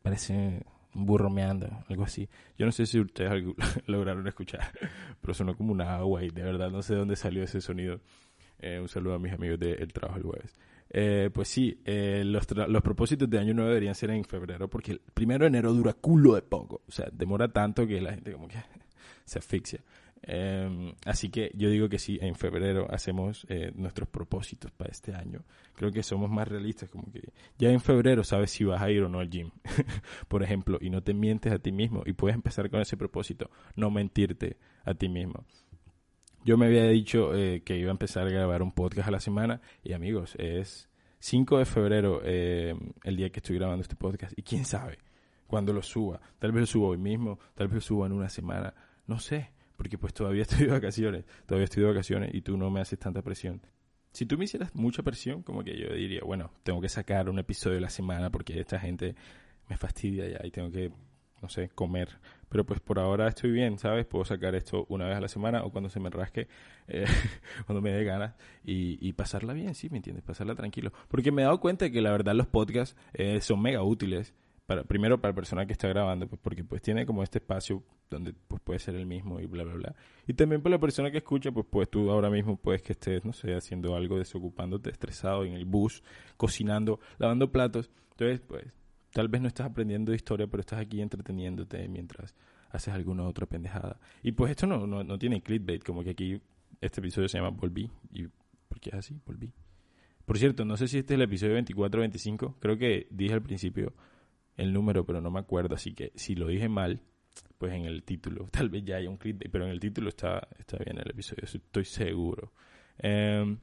parece 0.00 0.64
un 0.94 1.06
burro 1.06 1.30
meando, 1.30 1.68
algo 1.88 2.04
así. 2.04 2.28
Yo 2.56 2.66
no 2.66 2.72
sé 2.72 2.86
si 2.86 3.00
ustedes 3.00 3.44
lograron 3.86 4.26
escuchar, 4.26 4.72
pero 5.20 5.34
sonó 5.34 5.56
como 5.56 5.72
una 5.72 5.96
agua 5.96 6.22
y 6.22 6.30
de 6.30 6.42
verdad 6.42 6.70
no 6.70 6.82
sé 6.82 6.94
de 6.94 7.00
dónde 7.00 7.16
salió 7.16 7.42
ese 7.42 7.60
sonido. 7.60 8.00
Eh, 8.58 8.78
un 8.80 8.88
saludo 8.88 9.14
a 9.14 9.18
mis 9.18 9.32
amigos 9.32 9.58
del 9.58 9.92
trabajo 9.92 10.18
el 10.18 10.24
jueves. 10.24 10.54
Eh, 10.94 11.30
pues 11.32 11.48
sí, 11.48 11.80
eh, 11.84 12.22
los, 12.24 12.46
los 12.68 12.82
propósitos 12.82 13.28
de 13.28 13.38
año 13.38 13.54
nuevo 13.54 13.70
deberían 13.70 13.94
ser 13.94 14.10
en 14.10 14.24
febrero 14.24 14.68
porque 14.68 14.92
el 14.92 15.00
primero 15.00 15.44
de 15.44 15.48
enero 15.48 15.72
dura 15.72 15.94
culo 15.94 16.34
de 16.34 16.42
poco. 16.42 16.82
O 16.86 16.92
sea, 16.92 17.08
demora 17.10 17.48
tanto 17.48 17.86
que 17.86 18.00
la 18.00 18.12
gente 18.12 18.32
como 18.32 18.46
que 18.46 18.58
se 19.24 19.38
asfixia. 19.38 19.80
Em, 20.24 20.94
así 21.04 21.30
que 21.30 21.50
yo 21.54 21.68
digo 21.68 21.88
que 21.88 21.98
sí, 21.98 22.18
en 22.22 22.36
febrero 22.36 22.86
hacemos 22.90 23.44
eh, 23.48 23.72
nuestros 23.74 24.08
propósitos 24.08 24.70
para 24.70 24.90
este 24.90 25.14
año. 25.14 25.44
Creo 25.74 25.90
que 25.90 26.02
somos 26.02 26.30
más 26.30 26.46
realistas, 26.46 26.88
como 26.88 27.10
que 27.10 27.32
ya 27.58 27.70
en 27.70 27.80
febrero 27.80 28.22
sabes 28.22 28.52
si 28.52 28.64
vas 28.64 28.80
a 28.80 28.90
ir 28.90 29.02
o 29.02 29.08
no 29.08 29.18
al 29.18 29.28
gym, 29.28 29.50
por 30.28 30.42
ejemplo, 30.42 30.78
y 30.80 30.90
no 30.90 31.02
te 31.02 31.12
mientes 31.12 31.52
a 31.52 31.58
ti 31.58 31.72
mismo 31.72 32.02
y 32.06 32.12
puedes 32.12 32.36
empezar 32.36 32.70
con 32.70 32.80
ese 32.80 32.96
propósito, 32.96 33.50
no 33.74 33.90
mentirte 33.90 34.58
a 34.84 34.94
ti 34.94 35.08
mismo. 35.08 35.44
Yo 36.44 36.56
me 36.56 36.66
había 36.66 36.84
dicho 36.88 37.34
eh, 37.34 37.62
que 37.64 37.76
iba 37.76 37.90
a 37.90 37.92
empezar 37.92 38.26
a 38.26 38.30
grabar 38.30 38.62
un 38.62 38.72
podcast 38.72 39.08
a 39.08 39.12
la 39.12 39.20
semana 39.20 39.60
y 39.82 39.92
amigos, 39.92 40.36
es 40.38 40.88
5 41.18 41.58
de 41.58 41.64
febrero 41.64 42.20
eh, 42.24 42.74
el 43.04 43.16
día 43.16 43.30
que 43.30 43.40
estoy 43.40 43.56
grabando 43.56 43.82
este 43.82 43.96
podcast 43.96 44.36
y 44.36 44.42
quién 44.42 44.64
sabe 44.64 44.98
cuándo 45.48 45.72
lo 45.72 45.82
suba. 45.82 46.20
Tal 46.38 46.52
vez 46.52 46.62
lo 46.62 46.66
suba 46.66 46.88
hoy 46.88 46.98
mismo, 46.98 47.38
tal 47.54 47.68
vez 47.68 47.74
lo 47.74 47.80
suba 47.80 48.06
en 48.06 48.12
una 48.12 48.28
semana, 48.28 48.72
no 49.06 49.18
sé 49.18 49.50
porque 49.76 49.98
pues 49.98 50.14
todavía 50.14 50.42
estoy 50.48 50.66
de 50.66 50.72
vacaciones, 50.72 51.24
todavía 51.46 51.64
estoy 51.64 51.82
de 51.82 51.88
vacaciones 51.88 52.34
y 52.34 52.42
tú 52.42 52.56
no 52.56 52.70
me 52.70 52.80
haces 52.80 52.98
tanta 52.98 53.22
presión. 53.22 53.60
Si 54.12 54.26
tú 54.26 54.36
me 54.36 54.44
hicieras 54.44 54.74
mucha 54.74 55.02
presión, 55.02 55.42
como 55.42 55.64
que 55.64 55.78
yo 55.78 55.94
diría, 55.94 56.20
bueno, 56.24 56.50
tengo 56.62 56.80
que 56.80 56.88
sacar 56.88 57.30
un 57.30 57.38
episodio 57.38 57.76
de 57.76 57.80
la 57.80 57.88
semana 57.88 58.30
porque 58.30 58.60
esta 58.60 58.78
gente 58.78 59.14
me 59.68 59.76
fastidia 59.78 60.28
ya 60.28 60.46
y 60.46 60.50
tengo 60.50 60.70
que, 60.70 60.92
no 61.40 61.48
sé, 61.48 61.70
comer. 61.70 62.10
Pero 62.50 62.66
pues 62.66 62.80
por 62.80 62.98
ahora 62.98 63.28
estoy 63.28 63.50
bien, 63.52 63.78
¿sabes? 63.78 64.04
Puedo 64.04 64.26
sacar 64.26 64.54
esto 64.54 64.84
una 64.90 65.06
vez 65.06 65.16
a 65.16 65.20
la 65.20 65.28
semana 65.28 65.64
o 65.64 65.70
cuando 65.70 65.88
se 65.88 65.98
me 65.98 66.10
rasque, 66.10 66.46
eh, 66.88 67.06
cuando 67.66 67.80
me 67.80 67.90
dé 67.90 68.04
ganas 68.04 68.34
y, 68.62 69.10
pasarla 69.14 69.54
bien, 69.54 69.74
¿sí? 69.74 69.88
¿Me 69.88 69.96
entiendes? 69.96 70.22
Pasarla 70.22 70.54
tranquilo. 70.54 70.92
Porque 71.08 71.32
me 71.32 71.40
he 71.40 71.44
dado 71.46 71.60
cuenta 71.60 71.90
que 71.90 72.02
la 72.02 72.10
verdad 72.10 72.34
los 72.34 72.46
podcasts 72.46 72.94
eh, 73.14 73.40
son 73.40 73.62
mega 73.62 73.82
útiles 73.82 74.34
para, 74.66 74.84
primero 74.84 75.20
para 75.20 75.32
la 75.32 75.36
persona 75.36 75.66
que 75.66 75.72
está 75.72 75.88
grabando, 75.88 76.28
pues 76.28 76.40
porque 76.40 76.64
pues 76.64 76.82
tiene 76.82 77.04
como 77.04 77.22
este 77.22 77.38
espacio 77.38 77.82
donde 78.08 78.32
pues 78.32 78.60
puede 78.62 78.78
ser 78.78 78.94
el 78.94 79.06
mismo 79.06 79.40
y 79.40 79.46
bla, 79.46 79.64
bla, 79.64 79.74
bla. 79.74 79.94
Y 80.26 80.34
también 80.34 80.62
para 80.62 80.76
la 80.76 80.80
persona 80.80 81.10
que 81.10 81.18
escucha, 81.18 81.50
pues 81.50 81.66
pues 81.68 81.88
tú 81.90 82.10
ahora 82.10 82.30
mismo 82.30 82.56
puedes 82.56 82.82
que 82.82 82.92
estés, 82.92 83.24
no 83.24 83.32
sé, 83.32 83.54
haciendo 83.54 83.96
algo, 83.96 84.18
desocupándote, 84.18 84.90
estresado 84.90 85.44
en 85.44 85.54
el 85.54 85.64
bus, 85.64 86.02
cocinando, 86.36 87.00
lavando 87.18 87.50
platos. 87.50 87.90
Entonces, 88.12 88.40
pues 88.40 88.64
tal 89.12 89.28
vez 89.28 89.40
no 89.40 89.48
estás 89.48 89.66
aprendiendo 89.66 90.14
historia, 90.14 90.46
pero 90.46 90.60
estás 90.60 90.80
aquí 90.80 91.00
entreteniéndote 91.00 91.88
mientras 91.88 92.34
haces 92.70 92.94
alguna 92.94 93.24
otra 93.24 93.46
pendejada. 93.46 93.98
Y 94.22 94.32
pues 94.32 94.50
esto 94.50 94.66
no, 94.66 94.86
no, 94.86 95.02
no 95.04 95.18
tiene 95.18 95.42
clickbait, 95.42 95.82
como 95.82 96.02
que 96.02 96.10
aquí 96.10 96.40
este 96.80 97.00
episodio 97.00 97.28
se 97.28 97.38
llama 97.38 97.50
Volví. 97.50 97.90
¿Y 98.12 98.26
por 98.68 98.80
qué 98.80 98.90
es 98.90 98.96
así? 98.96 99.20
Volví. 99.26 99.52
Por 100.24 100.38
cierto, 100.38 100.64
no 100.64 100.76
sé 100.76 100.88
si 100.88 100.98
este 100.98 101.14
es 101.14 101.16
el 101.16 101.22
episodio 101.22 101.54
24 101.54 101.98
o 101.98 102.02
25. 102.02 102.56
Creo 102.60 102.78
que 102.78 103.08
dije 103.10 103.34
al 103.34 103.42
principio 103.42 103.92
el 104.56 104.72
número, 104.72 105.04
pero 105.04 105.20
no 105.20 105.30
me 105.30 105.40
acuerdo. 105.40 105.74
Así 105.74 105.94
que 105.94 106.12
si 106.14 106.34
lo 106.34 106.48
dije 106.48 106.68
mal, 106.68 107.00
pues 107.58 107.72
en 107.74 107.84
el 107.84 108.02
título, 108.02 108.48
tal 108.50 108.68
vez 108.68 108.84
ya 108.84 108.96
haya 108.96 109.08
un 109.08 109.16
clip, 109.16 109.42
pero 109.50 109.64
en 109.64 109.70
el 109.70 109.80
título 109.80 110.08
está, 110.08 110.48
está 110.58 110.78
bien 110.78 110.98
el 110.98 111.10
episodio, 111.10 111.44
estoy 111.44 111.84
seguro. 111.84 112.52
Em, 112.98 113.58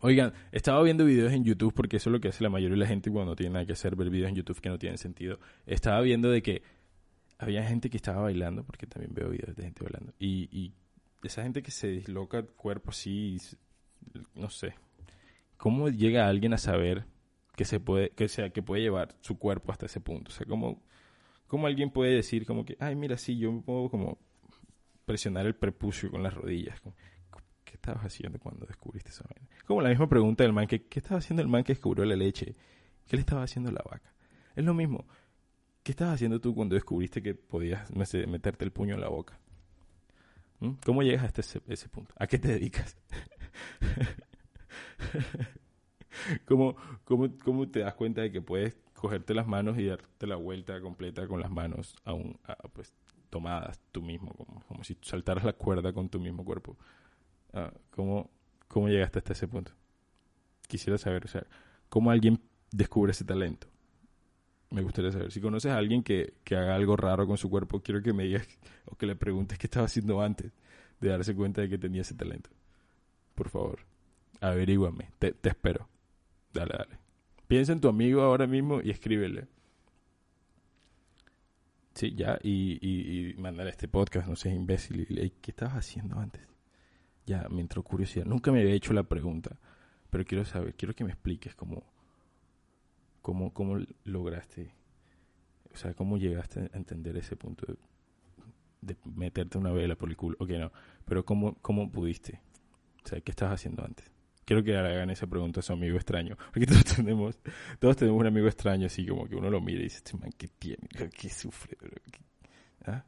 oigan, 0.00 0.32
estaba 0.52 0.82
viendo 0.82 1.04
videos 1.04 1.32
en 1.32 1.44
YouTube 1.44 1.74
porque 1.74 1.98
eso 1.98 2.10
es 2.10 2.12
lo 2.12 2.20
que 2.20 2.28
hace 2.28 2.42
la 2.42 2.50
mayoría 2.50 2.74
de 2.74 2.80
la 2.80 2.86
gente 2.86 3.10
cuando 3.10 3.36
tiene 3.36 3.66
que 3.66 3.72
hacer, 3.72 3.96
ver 3.96 4.10
videos 4.10 4.30
en 4.30 4.36
YouTube 4.36 4.60
que 4.60 4.68
no 4.68 4.78
tienen 4.78 4.98
sentido. 4.98 5.38
Estaba 5.66 6.00
viendo 6.00 6.30
de 6.30 6.42
que 6.42 6.62
había 7.38 7.62
gente 7.64 7.90
que 7.90 7.96
estaba 7.96 8.22
bailando, 8.22 8.64
porque 8.64 8.86
también 8.86 9.12
veo 9.14 9.28
videos 9.28 9.54
de 9.54 9.62
gente 9.64 9.84
bailando, 9.84 10.14
y, 10.18 10.48
y 10.50 10.72
esa 11.22 11.42
gente 11.42 11.62
que 11.62 11.70
se 11.70 11.88
disloca 11.88 12.38
el 12.38 12.46
cuerpo 12.46 12.90
así, 12.90 13.38
no 14.34 14.48
sé, 14.48 14.74
¿cómo 15.56 15.88
llega 15.90 16.28
alguien 16.28 16.54
a 16.54 16.58
saber 16.58 17.04
que 17.56 17.80
puede, 17.80 18.28
sea, 18.28 18.50
que 18.50 18.62
puede 18.62 18.82
llevar 18.82 19.16
su 19.20 19.38
cuerpo 19.38 19.72
hasta 19.72 19.86
ese 19.86 20.00
punto? 20.00 20.30
O 20.30 20.34
sea, 20.34 20.46
¿cómo, 20.46 20.82
cómo 21.46 21.66
alguien 21.66 21.90
puede 21.90 22.14
decir 22.14 22.46
como 22.46 22.64
que, 22.64 22.76
ay, 22.78 22.94
mira, 22.94 23.16
sí, 23.16 23.38
yo 23.38 23.60
puedo 23.62 23.88
como 23.88 24.18
presionar 25.04 25.46
el 25.46 25.54
prepucio 25.54 26.10
con 26.10 26.22
las 26.22 26.34
rodillas? 26.34 26.80
¿Qué 27.64 27.74
estabas 27.74 28.04
haciendo 28.04 28.38
cuando 28.38 28.66
descubriste 28.66 29.10
esa 29.10 29.24
vaina? 29.24 29.48
Como 29.64 29.80
la 29.80 29.88
misma 29.88 30.08
pregunta 30.08 30.44
del 30.44 30.52
man 30.52 30.66
que, 30.66 30.86
¿qué 30.86 31.00
estaba 31.00 31.18
haciendo 31.18 31.42
el 31.42 31.48
man 31.48 31.64
que 31.64 31.72
descubrió 31.72 32.04
la 32.04 32.14
leche? 32.14 32.54
¿Qué 33.06 33.16
le 33.16 33.20
estaba 33.20 33.42
haciendo 33.42 33.72
la 33.72 33.82
vaca? 33.90 34.14
Es 34.54 34.64
lo 34.64 34.74
mismo. 34.74 35.06
¿Qué 35.82 35.92
estabas 35.92 36.14
haciendo 36.14 36.40
tú 36.40 36.54
cuando 36.54 36.74
descubriste 36.74 37.22
que 37.22 37.34
podías 37.34 37.90
meterte 37.92 38.64
el 38.64 38.72
puño 38.72 38.94
en 38.94 39.00
la 39.00 39.08
boca? 39.08 39.38
¿Mm? 40.60 40.72
¿Cómo 40.84 41.02
llegas 41.02 41.24
hasta 41.24 41.40
ese, 41.40 41.62
ese 41.68 41.88
punto? 41.88 42.14
¿A 42.18 42.26
qué 42.26 42.38
te 42.38 42.48
dedicas? 42.48 42.96
¿Cómo, 46.46 46.76
cómo, 47.04 47.28
cómo 47.44 47.68
te 47.68 47.80
das 47.80 47.94
cuenta 47.94 48.22
de 48.22 48.32
que 48.32 48.42
puedes 48.42 48.76
cogerte 48.94 49.34
las 49.34 49.46
manos 49.46 49.78
y 49.78 49.86
darte 49.86 50.26
la 50.26 50.36
vuelta 50.36 50.80
completa 50.80 51.28
con 51.28 51.40
las 51.40 51.50
manos 51.50 51.94
aún 52.04 52.38
pues 52.72 52.92
tomadas 53.30 53.78
tú 53.92 54.02
mismo, 54.02 54.32
como, 54.32 54.62
como 54.66 54.84
si 54.84 54.96
saltaras 55.02 55.44
la 55.44 55.52
cuerda 55.52 55.92
con 55.92 56.08
tu 56.08 56.18
mismo 56.18 56.44
cuerpo? 56.44 56.76
Ah, 57.52 57.72
¿cómo, 57.90 58.30
¿Cómo 58.68 58.88
llegaste 58.88 59.18
hasta 59.18 59.32
ese 59.32 59.48
punto? 59.48 59.72
Quisiera 60.68 60.98
saber, 60.98 61.24
o 61.24 61.28
sea, 61.28 61.44
¿cómo 61.88 62.10
alguien 62.10 62.40
descubre 62.70 63.12
ese 63.12 63.24
talento? 63.24 63.68
Me 64.70 64.82
gustaría 64.82 65.12
saber. 65.12 65.30
Si 65.30 65.40
conoces 65.40 65.70
a 65.70 65.78
alguien 65.78 66.02
que, 66.02 66.34
que 66.44 66.56
haga 66.56 66.74
algo 66.74 66.96
raro 66.96 67.26
con 67.26 67.38
su 67.38 67.48
cuerpo, 67.48 67.80
quiero 67.80 68.02
que 68.02 68.12
me 68.12 68.24
digas 68.24 68.46
o 68.86 68.96
que 68.96 69.06
le 69.06 69.14
preguntes 69.14 69.58
qué 69.58 69.66
estaba 69.66 69.86
haciendo 69.86 70.20
antes 70.20 70.52
de 71.00 71.08
darse 71.08 71.34
cuenta 71.34 71.60
de 71.60 71.68
que 71.68 71.78
tenía 71.78 72.02
ese 72.02 72.14
talento. 72.14 72.50
Por 73.34 73.48
favor, 73.48 73.80
averíguame. 74.40 75.10
Te, 75.18 75.32
te 75.32 75.50
espero. 75.50 75.88
Dale, 76.56 76.74
dale. 76.76 76.98
Piensa 77.46 77.72
en 77.72 77.80
tu 77.80 77.88
amigo 77.88 78.22
ahora 78.22 78.46
mismo 78.46 78.80
y 78.82 78.90
escríbele. 78.90 79.46
Sí, 81.94 82.14
ya, 82.14 82.38
y, 82.42 82.78
y, 82.86 83.30
y 83.30 83.34
mandar 83.34 83.68
este 83.68 83.88
podcast, 83.88 84.28
no 84.28 84.36
seas 84.36 84.54
imbécil. 84.54 85.06
Y, 85.08 85.30
¿Qué 85.30 85.50
estabas 85.52 85.76
haciendo 85.76 86.18
antes? 86.18 86.42
Ya, 87.24 87.48
me 87.48 87.60
entró 87.60 87.82
curiosidad. 87.82 88.26
Nunca 88.26 88.52
me 88.52 88.60
había 88.60 88.74
hecho 88.74 88.92
la 88.92 89.04
pregunta, 89.04 89.58
pero 90.10 90.24
quiero 90.24 90.44
saber, 90.44 90.74
quiero 90.74 90.94
que 90.94 91.04
me 91.04 91.10
expliques 91.10 91.54
cómo, 91.54 91.84
cómo, 93.22 93.52
cómo 93.52 93.78
lograste, 94.04 94.74
o 95.72 95.76
sea, 95.76 95.94
cómo 95.94 96.18
llegaste 96.18 96.70
a 96.72 96.76
entender 96.76 97.16
ese 97.16 97.34
punto 97.34 97.66
de, 98.82 98.96
meterte 99.04 99.58
una 99.58 99.72
vela 99.72 99.96
por 99.96 100.08
el 100.10 100.16
culo. 100.16 100.36
Ok, 100.38 100.50
no, 100.50 100.70
pero 101.04 101.24
cómo, 101.24 101.54
cómo 101.62 101.90
pudiste. 101.90 102.40
O 103.04 103.08
sea, 103.08 103.20
¿qué 103.20 103.30
estabas 103.30 103.54
haciendo 103.54 103.84
antes? 103.84 104.10
Quiero 104.46 104.62
que 104.62 104.74
hagan 104.76 105.10
esa 105.10 105.26
pregunta 105.26 105.60
a 105.60 105.62
su 105.62 105.74
amigo 105.74 105.96
extraño. 105.96 106.36
Porque 106.52 106.66
todos 106.66 106.84
tenemos, 106.84 107.38
todos 107.78 107.96
tenemos 107.96 108.18
un 108.18 108.26
amigo 108.26 108.46
extraño 108.46 108.86
así 108.86 109.04
como 109.04 109.28
que 109.28 109.36
uno 109.36 109.50
lo 109.50 109.60
mira 109.60 109.80
y 109.80 109.84
dice, 109.84 109.98
este 109.98 110.16
man, 110.16 110.30
¿qué 110.38 110.48
tiene? 110.48 110.88
¿Qué 110.88 111.28
sufre? 111.28 111.76
¿Qué? 112.10 112.20
¿Ah? 112.86 113.04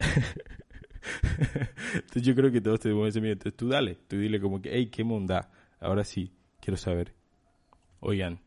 Entonces 1.94 2.22
yo 2.22 2.34
creo 2.34 2.50
que 2.52 2.60
todos 2.60 2.80
tenemos 2.80 3.08
ese 3.08 3.20
miedo. 3.20 3.32
Entonces 3.34 3.56
tú 3.56 3.68
dale, 3.68 3.96
tú 4.06 4.16
dile 4.16 4.40
como 4.40 4.62
que, 4.62 4.70
hey, 4.72 4.86
qué 4.86 5.04
monda. 5.04 5.50
Ahora 5.80 6.04
sí, 6.04 6.32
quiero 6.60 6.76
saber. 6.76 7.14
Oigan, 8.00 8.40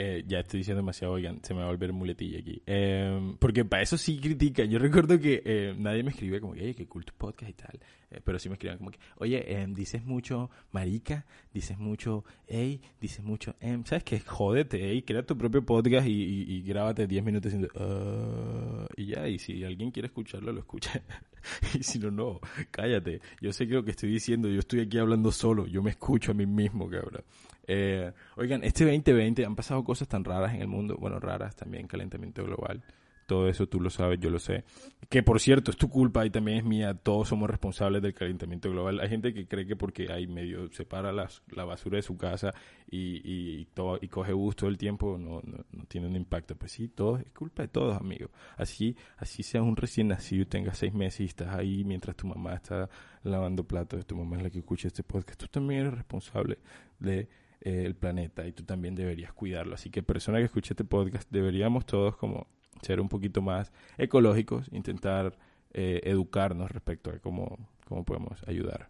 eh, 0.00 0.22
ya 0.28 0.38
estoy 0.38 0.58
diciendo 0.58 0.78
demasiado, 0.78 1.14
oigan, 1.14 1.40
se 1.42 1.52
me 1.54 1.58
va 1.60 1.66
a 1.66 1.70
volver 1.70 1.92
muletilla 1.92 2.38
aquí. 2.38 2.62
Eh, 2.66 3.34
porque 3.40 3.64
para 3.64 3.82
eso 3.82 3.98
sí 3.98 4.20
critican. 4.20 4.70
Yo 4.70 4.78
recuerdo 4.78 5.18
que 5.18 5.42
eh, 5.44 5.74
nadie 5.76 6.04
me 6.04 6.10
escribe 6.10 6.40
como 6.40 6.54
que, 6.54 6.60
hey, 6.60 6.74
qué 6.74 6.86
cool 6.86 7.04
tu 7.04 7.14
podcast 7.14 7.50
y 7.50 7.54
tal. 7.54 7.80
Eh, 8.12 8.20
pero 8.22 8.38
sí 8.38 8.48
me 8.48 8.54
escriben 8.54 8.78
como 8.78 8.92
que, 8.92 8.98
oye, 9.16 9.60
em, 9.60 9.74
dices 9.74 10.04
mucho 10.04 10.50
marica, 10.70 11.26
dices 11.52 11.78
mucho, 11.78 12.24
hey, 12.46 12.80
dices 13.00 13.24
mucho, 13.24 13.56
em, 13.58 13.84
¿sabes 13.84 14.04
qué? 14.04 14.20
Jódete, 14.20 14.78
hey, 14.80 15.02
crea 15.02 15.24
tu 15.24 15.36
propio 15.36 15.66
podcast 15.66 16.06
y, 16.06 16.12
y, 16.12 16.42
y 16.48 16.62
grábate 16.62 17.08
10 17.08 17.24
minutos 17.24 17.52
diciendo, 17.52 17.68
uh, 17.74 18.86
y 18.96 19.06
ya, 19.06 19.26
y 19.26 19.40
si 19.40 19.64
alguien 19.64 19.90
quiere 19.90 20.06
escucharlo, 20.06 20.52
lo 20.52 20.60
escucha. 20.60 21.02
y 21.74 21.82
si 21.82 21.98
no, 21.98 22.10
no, 22.10 22.40
cállate. 22.70 23.20
Yo 23.40 23.52
sé 23.52 23.66
que 23.66 23.74
lo 23.74 23.84
que 23.84 23.92
estoy 23.92 24.10
diciendo, 24.10 24.48
yo 24.48 24.60
estoy 24.60 24.80
aquí 24.80 24.98
hablando 24.98 25.32
solo, 25.32 25.66
yo 25.66 25.82
me 25.82 25.90
escucho 25.90 26.32
a 26.32 26.34
mí 26.34 26.46
mismo, 26.46 26.88
cabrón. 26.88 27.22
Eh, 27.66 28.12
oigan, 28.36 28.64
este 28.64 28.84
2020 28.84 29.44
han 29.44 29.54
pasado 29.54 29.84
cosas 29.84 30.08
tan 30.08 30.24
raras 30.24 30.54
en 30.54 30.62
el 30.62 30.68
mundo, 30.68 30.96
bueno, 30.98 31.20
raras 31.20 31.54
también, 31.54 31.86
calentamiento 31.86 32.42
global, 32.44 32.82
todo 33.28 33.46
eso 33.46 33.68
tú 33.68 33.78
lo 33.78 33.90
sabes, 33.90 34.18
yo 34.20 34.30
lo 34.30 34.38
sé. 34.38 34.64
Que 35.10 35.22
por 35.22 35.38
cierto, 35.38 35.70
es 35.70 35.76
tu 35.76 35.90
culpa 35.90 36.24
y 36.24 36.30
también 36.30 36.58
es 36.58 36.64
mía, 36.64 36.94
todos 36.94 37.28
somos 37.28 37.50
responsables 37.50 38.00
del 38.00 38.14
calentamiento 38.14 38.70
global. 38.70 39.00
Hay 39.00 39.10
gente 39.10 39.34
que 39.34 39.46
cree 39.46 39.66
que 39.66 39.76
porque 39.76 40.10
hay 40.10 40.26
medio 40.26 40.72
separa 40.72 41.12
las, 41.12 41.42
la 41.50 41.66
basura 41.66 41.96
de 41.96 42.02
su 42.02 42.16
casa 42.16 42.54
y, 42.90 43.20
y, 43.22 43.66
todo, 43.66 43.98
y 44.00 44.08
coge 44.08 44.32
bus 44.32 44.56
todo 44.56 44.70
el 44.70 44.78
tiempo, 44.78 45.18
no, 45.18 45.42
no, 45.44 45.62
no, 45.70 45.84
tiene 45.84 46.06
un 46.06 46.16
impacto. 46.16 46.56
Pues 46.56 46.72
sí, 46.72 46.88
todo 46.88 47.18
es 47.18 47.30
culpa 47.32 47.62
de 47.62 47.68
todos, 47.68 47.98
amigos. 48.00 48.30
Así, 48.56 48.96
así 49.18 49.42
seas 49.42 49.62
un 49.62 49.76
recién 49.76 50.08
nacido 50.08 50.44
y 50.44 50.46
tengas 50.46 50.78
seis 50.78 50.94
meses 50.94 51.20
y 51.20 51.24
estás 51.26 51.54
ahí 51.54 51.84
mientras 51.84 52.16
tu 52.16 52.26
mamá 52.26 52.54
está 52.54 52.88
lavando 53.24 53.62
platos, 53.62 54.06
tu 54.06 54.16
mamá 54.16 54.38
es 54.38 54.42
la 54.42 54.50
que 54.50 54.60
escucha 54.60 54.88
este 54.88 55.02
podcast, 55.02 55.38
tú 55.38 55.48
también 55.48 55.82
eres 55.82 55.92
responsable 55.92 56.58
de 56.98 57.28
eh, 57.60 57.82
el 57.84 57.94
planeta 57.94 58.46
y 58.46 58.52
tú 58.52 58.62
también 58.62 58.94
deberías 58.94 59.34
cuidarlo. 59.34 59.74
Así 59.74 59.90
que 59.90 60.02
persona 60.02 60.38
que 60.38 60.44
escuche 60.44 60.72
este 60.72 60.84
podcast, 60.84 61.30
deberíamos 61.30 61.84
todos 61.84 62.16
como 62.16 62.46
ser 62.82 63.00
un 63.00 63.08
poquito 63.08 63.42
más 63.42 63.72
ecológicos, 63.96 64.68
intentar 64.72 65.36
eh, 65.72 66.00
educarnos 66.04 66.70
respecto 66.70 67.10
a 67.10 67.18
cómo, 67.18 67.58
cómo 67.84 68.04
podemos 68.04 68.42
ayudar 68.46 68.88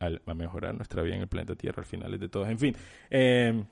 a, 0.00 0.08
a, 0.26 0.34
mejorar 0.34 0.74
nuestra 0.74 1.02
vida 1.02 1.16
en 1.16 1.22
el 1.22 1.28
planeta 1.28 1.54
Tierra 1.54 1.80
al 1.80 1.86
final 1.86 2.18
de 2.18 2.28
todo. 2.28 2.46
En 2.46 2.58
fin, 2.58 2.76
eh, 3.10 3.64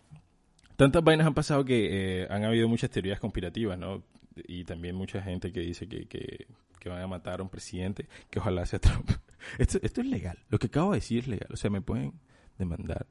tantas 0.77 1.03
vainas 1.03 1.27
han 1.27 1.35
pasado 1.35 1.65
que 1.65 2.23
eh, 2.23 2.27
han 2.31 2.45
habido 2.45 2.69
muchas 2.69 2.91
teorías 2.91 3.21
conspirativas, 3.21 3.79
¿no? 3.79 4.03
Y 4.35 4.65
también 4.65 4.97
mucha 4.97 5.21
gente 5.23 5.53
que 5.53 5.61
dice 5.61 5.87
que, 5.89 6.07
que, 6.07 6.47
que 6.79 6.89
van 6.89 7.03
a 7.03 7.07
matar 7.07 7.41
a 7.41 7.43
un 7.43 7.51
presidente, 7.51 8.09
que 8.31 8.39
ojalá 8.39 8.65
sea 8.67 8.79
Trump. 8.79 9.11
Esto, 9.59 9.81
esto 9.83 10.01
es 10.01 10.07
legal, 10.07 10.39
lo 10.51 10.59
que 10.61 10.69
acabo 10.69 10.93
de 10.93 10.99
decir 10.99 11.19
es 11.19 11.27
legal, 11.27 11.49
o 11.53 11.57
sea, 11.57 11.69
me 11.69 11.81
pueden 11.81 12.13
demandar 12.59 13.09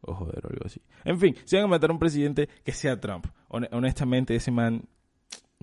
o 0.00 0.14
joder 0.14 0.46
o 0.46 0.48
algo 0.48 0.64
así. 0.64 0.80
En 1.04 1.18
fin, 1.18 1.36
si 1.44 1.56
van 1.56 1.66
a 1.66 1.68
matar 1.68 1.90
a 1.90 1.92
un 1.92 1.98
presidente, 1.98 2.48
que 2.64 2.72
sea 2.72 3.00
Trump. 3.00 3.26
Honestamente, 3.48 4.34
ese 4.34 4.50
man, 4.50 4.84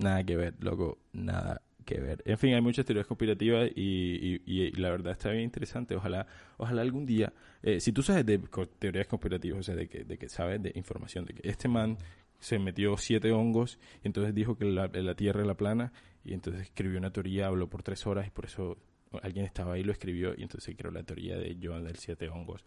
nada 0.02 0.24
que 0.24 0.36
ver, 0.36 0.54
loco, 0.60 0.98
nada 1.12 1.62
que 1.84 2.00
ver. 2.00 2.22
En 2.26 2.38
fin, 2.38 2.54
hay 2.54 2.60
muchas 2.60 2.84
teorías 2.84 3.06
conspirativas 3.06 3.70
y, 3.74 4.40
y, 4.46 4.52
y 4.60 4.70
la 4.72 4.90
verdad 4.90 5.12
está 5.12 5.30
bien 5.30 5.44
interesante. 5.44 5.96
Ojalá, 5.96 6.26
ojalá 6.56 6.82
algún 6.82 7.06
día, 7.06 7.32
eh, 7.62 7.80
si 7.80 7.92
tú 7.92 8.02
sabes 8.02 8.24
de 8.26 8.38
teorías 8.78 9.06
conspirativas, 9.06 9.60
o 9.60 9.62
sea, 9.62 9.74
de 9.74 9.88
que, 9.88 10.04
de 10.04 10.18
que 10.18 10.28
sabes 10.28 10.62
de 10.62 10.72
información, 10.74 11.24
de 11.24 11.34
que 11.34 11.48
este 11.48 11.68
man 11.68 11.98
se 12.38 12.58
metió 12.58 12.96
siete 12.96 13.32
hongos 13.32 13.78
y 14.02 14.08
entonces 14.08 14.34
dijo 14.34 14.56
que 14.56 14.64
la, 14.64 14.88
la 14.88 15.14
Tierra 15.14 15.42
era 15.44 15.54
plana 15.54 15.92
y 16.24 16.34
entonces 16.34 16.62
escribió 16.62 16.98
una 16.98 17.12
teoría, 17.12 17.46
habló 17.46 17.68
por 17.68 17.82
tres 17.82 18.06
horas 18.06 18.26
y 18.26 18.30
por 18.30 18.46
eso 18.46 18.78
alguien 19.22 19.44
estaba 19.44 19.74
ahí, 19.74 19.84
lo 19.84 19.92
escribió 19.92 20.34
y 20.36 20.42
entonces 20.42 20.74
creó 20.76 20.90
la 20.90 21.02
teoría 21.02 21.36
de 21.36 21.56
Joan 21.62 21.84
del 21.84 21.96
siete 21.96 22.28
hongos 22.28 22.64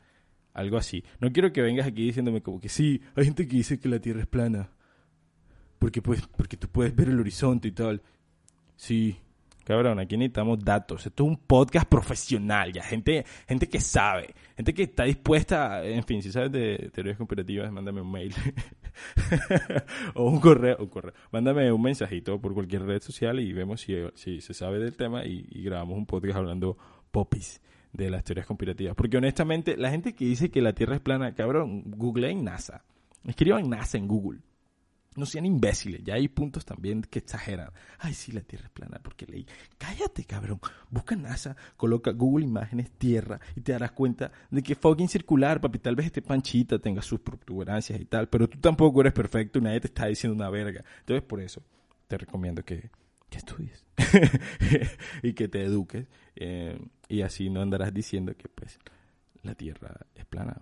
algo 0.55 0.77
así. 0.77 1.03
No 1.19 1.31
quiero 1.31 1.53
que 1.53 1.61
vengas 1.61 1.85
aquí 1.85 2.05
diciéndome 2.05 2.41
como 2.41 2.59
que 2.59 2.69
sí, 2.69 3.01
hay 3.15 3.25
gente 3.25 3.47
que 3.47 3.57
dice 3.57 3.79
que 3.79 3.89
la 3.89 3.99
Tierra 3.99 4.21
es 4.21 4.27
plana. 4.27 4.71
Porque, 5.85 6.01
pues, 6.01 6.27
porque 6.35 6.57
tú 6.57 6.67
puedes 6.67 6.95
ver 6.95 7.09
el 7.09 7.19
horizonte 7.19 7.67
y 7.67 7.71
tal. 7.71 8.01
Sí, 8.75 9.17
cabrón, 9.63 9.99
aquí 9.99 10.17
necesitamos 10.17 10.65
datos. 10.65 11.05
Esto 11.05 11.23
es 11.23 11.29
un 11.29 11.37
podcast 11.37 11.87
profesional, 11.87 12.73
ya. 12.73 12.81
Gente, 12.81 13.23
gente 13.47 13.69
que 13.69 13.79
sabe, 13.79 14.33
gente 14.55 14.73
que 14.73 14.81
está 14.81 15.03
dispuesta, 15.03 15.85
en 15.85 16.03
fin, 16.03 16.23
si 16.23 16.31
sabes 16.31 16.51
de 16.51 16.89
teorías 16.91 17.17
comparativas, 17.17 17.71
mándame 17.71 18.01
un 18.01 18.11
mail. 18.11 18.33
o 20.15 20.27
un 20.27 20.39
correo, 20.39 20.77
un 20.79 20.87
correo. 20.87 21.13
Mándame 21.31 21.71
un 21.71 21.83
mensajito 21.83 22.41
por 22.41 22.55
cualquier 22.55 22.81
red 22.81 22.99
social 22.99 23.39
y 23.39 23.53
vemos 23.53 23.81
si, 23.81 23.95
si 24.15 24.41
se 24.41 24.55
sabe 24.55 24.79
del 24.79 24.97
tema 24.97 25.23
y, 25.23 25.45
y 25.51 25.61
grabamos 25.61 25.99
un 25.99 26.07
podcast 26.07 26.37
hablando 26.37 26.79
popis 27.11 27.61
de 27.93 28.09
las 28.09 28.23
teorías 28.23 28.47
conspirativas. 28.47 28.95
Porque 28.95 29.17
honestamente, 29.17 29.77
la 29.77 29.91
gente 29.91 30.15
que 30.15 30.25
dice 30.25 30.49
que 30.49 30.63
la 30.63 30.73
Tierra 30.73 30.95
es 30.95 31.01
plana, 31.01 31.35
cabrón, 31.35 31.83
googleen 31.85 32.43
NASA. 32.43 32.83
Escriban 33.23 33.69
NASA 33.69 33.99
en 33.99 34.07
Google. 34.07 34.39
No 35.15 35.25
sean 35.25 35.45
imbéciles, 35.45 36.03
ya 36.03 36.15
hay 36.15 36.27
puntos 36.27 36.65
también 36.65 37.01
que 37.01 37.19
exageran. 37.19 37.71
Ay, 37.99 38.13
sí, 38.13 38.31
la 38.33 38.41
Tierra 38.41 38.65
es 38.65 38.71
plana, 38.71 38.99
porque 39.01 39.25
leí. 39.25 39.45
Cállate, 39.77 40.25
cabrón. 40.25 40.59
Busca 40.89 41.15
NASA, 41.15 41.55
coloca 41.77 42.11
Google 42.11 42.45
Imágenes 42.45 42.91
Tierra 42.91 43.39
y 43.55 43.61
te 43.61 43.71
darás 43.71 43.91
cuenta 43.91 44.31
de 44.51 44.61
que 44.61 44.75
fucking 44.75 45.07
circular, 45.07 45.61
papi. 45.61 45.79
Tal 45.79 45.95
vez 45.95 46.07
este 46.07 46.21
panchita 46.21 46.79
tenga 46.79 47.01
sus 47.01 47.21
protuberancias 47.21 47.99
y 47.99 48.05
tal, 48.05 48.27
pero 48.27 48.49
tú 48.49 48.59
tampoco 48.59 49.01
eres 49.01 49.13
perfecto 49.13 49.59
y 49.59 49.61
nadie 49.61 49.79
te 49.79 49.87
está 49.87 50.07
diciendo 50.07 50.35
una 50.35 50.49
verga. 50.49 50.83
Entonces, 50.99 51.23
por 51.23 51.39
eso 51.39 51.63
te 52.07 52.17
recomiendo 52.17 52.63
que, 52.63 52.89
que 53.29 53.37
estudies 53.37 53.85
y 55.23 55.33
que 55.33 55.47
te 55.47 55.63
eduques 55.63 56.07
eh, 56.35 56.77
y 57.07 57.21
así 57.21 57.49
no 57.49 57.61
andarás 57.61 57.93
diciendo 57.93 58.35
que, 58.35 58.49
pues, 58.49 58.79
la 59.43 59.55
Tierra 59.55 59.95
es 60.15 60.25
plana. 60.25 60.61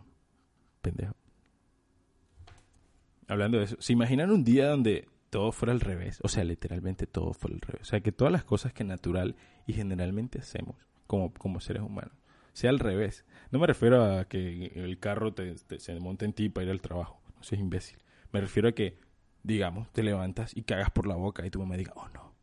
Hablando 3.33 3.57
de 3.57 3.65
eso, 3.65 3.75
¿se 3.79 3.93
imaginan 3.93 4.31
un 4.31 4.43
día 4.43 4.69
donde 4.69 5.07
todo 5.29 5.51
fuera 5.51 5.73
al 5.73 5.81
revés? 5.81 6.19
O 6.23 6.27
sea, 6.27 6.43
literalmente 6.43 7.07
todo 7.07 7.33
fuera 7.33 7.55
al 7.55 7.61
revés. 7.61 7.81
O 7.81 7.85
sea, 7.85 8.01
que 8.01 8.11
todas 8.11 8.31
las 8.31 8.43
cosas 8.43 8.73
que 8.73 8.83
natural 8.83 9.35
y 9.67 9.73
generalmente 9.73 10.39
hacemos 10.39 10.77
como, 11.07 11.33
como 11.33 11.59
seres 11.59 11.83
humanos 11.83 12.13
sea 12.53 12.69
al 12.69 12.79
revés. 12.79 13.25
No 13.51 13.59
me 13.59 13.67
refiero 13.67 14.03
a 14.03 14.25
que 14.25 14.71
el 14.75 14.99
carro 14.99 15.33
te, 15.33 15.55
se 15.57 15.99
monte 15.99 16.25
en 16.25 16.33
ti 16.33 16.49
para 16.49 16.65
ir 16.65 16.71
al 16.71 16.81
trabajo. 16.81 17.19
No 17.35 17.43
seas 17.43 17.59
imbécil. 17.59 17.99
Me 18.31 18.39
refiero 18.39 18.69
a 18.69 18.71
que, 18.71 18.99
digamos, 19.43 19.91
te 19.91 20.03
levantas 20.03 20.55
y 20.55 20.63
cagas 20.63 20.91
por 20.91 21.07
la 21.07 21.15
boca 21.15 21.45
y 21.45 21.49
tu 21.49 21.59
mamá 21.59 21.75
diga, 21.75 21.93
oh 21.95 22.07
no, 22.09 22.35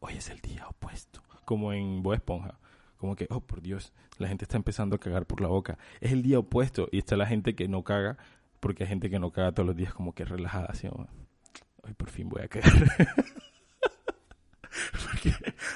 hoy 0.00 0.14
es 0.14 0.30
el 0.30 0.40
día 0.40 0.68
opuesto. 0.68 1.22
Como 1.44 1.72
en 1.72 2.02
Boa 2.02 2.16
Esponja. 2.16 2.58
Como 2.98 3.14
que, 3.14 3.26
oh 3.30 3.40
por 3.40 3.62
Dios, 3.62 3.92
la 4.18 4.28
gente 4.28 4.44
está 4.44 4.56
empezando 4.56 4.96
a 4.96 4.98
cagar 4.98 5.24
por 5.26 5.40
la 5.40 5.48
boca. 5.48 5.78
Es 6.00 6.12
el 6.12 6.22
día 6.22 6.38
opuesto 6.38 6.88
y 6.90 6.98
está 6.98 7.16
la 7.16 7.26
gente 7.26 7.54
que 7.54 7.68
no 7.68 7.84
caga 7.84 8.18
porque 8.60 8.84
hay 8.84 8.88
gente 8.88 9.10
que 9.10 9.18
no 9.18 9.30
caga 9.30 9.52
todos 9.52 9.66
los 9.66 9.76
días 9.76 9.94
como 9.94 10.14
que 10.14 10.24
relajada, 10.24 10.66
así, 10.66 10.88
hoy 10.88 11.94
por 11.94 12.10
fin 12.10 12.28
voy 12.28 12.42
a 12.42 12.48
cagar. 12.48 12.72
porque 15.04 15.32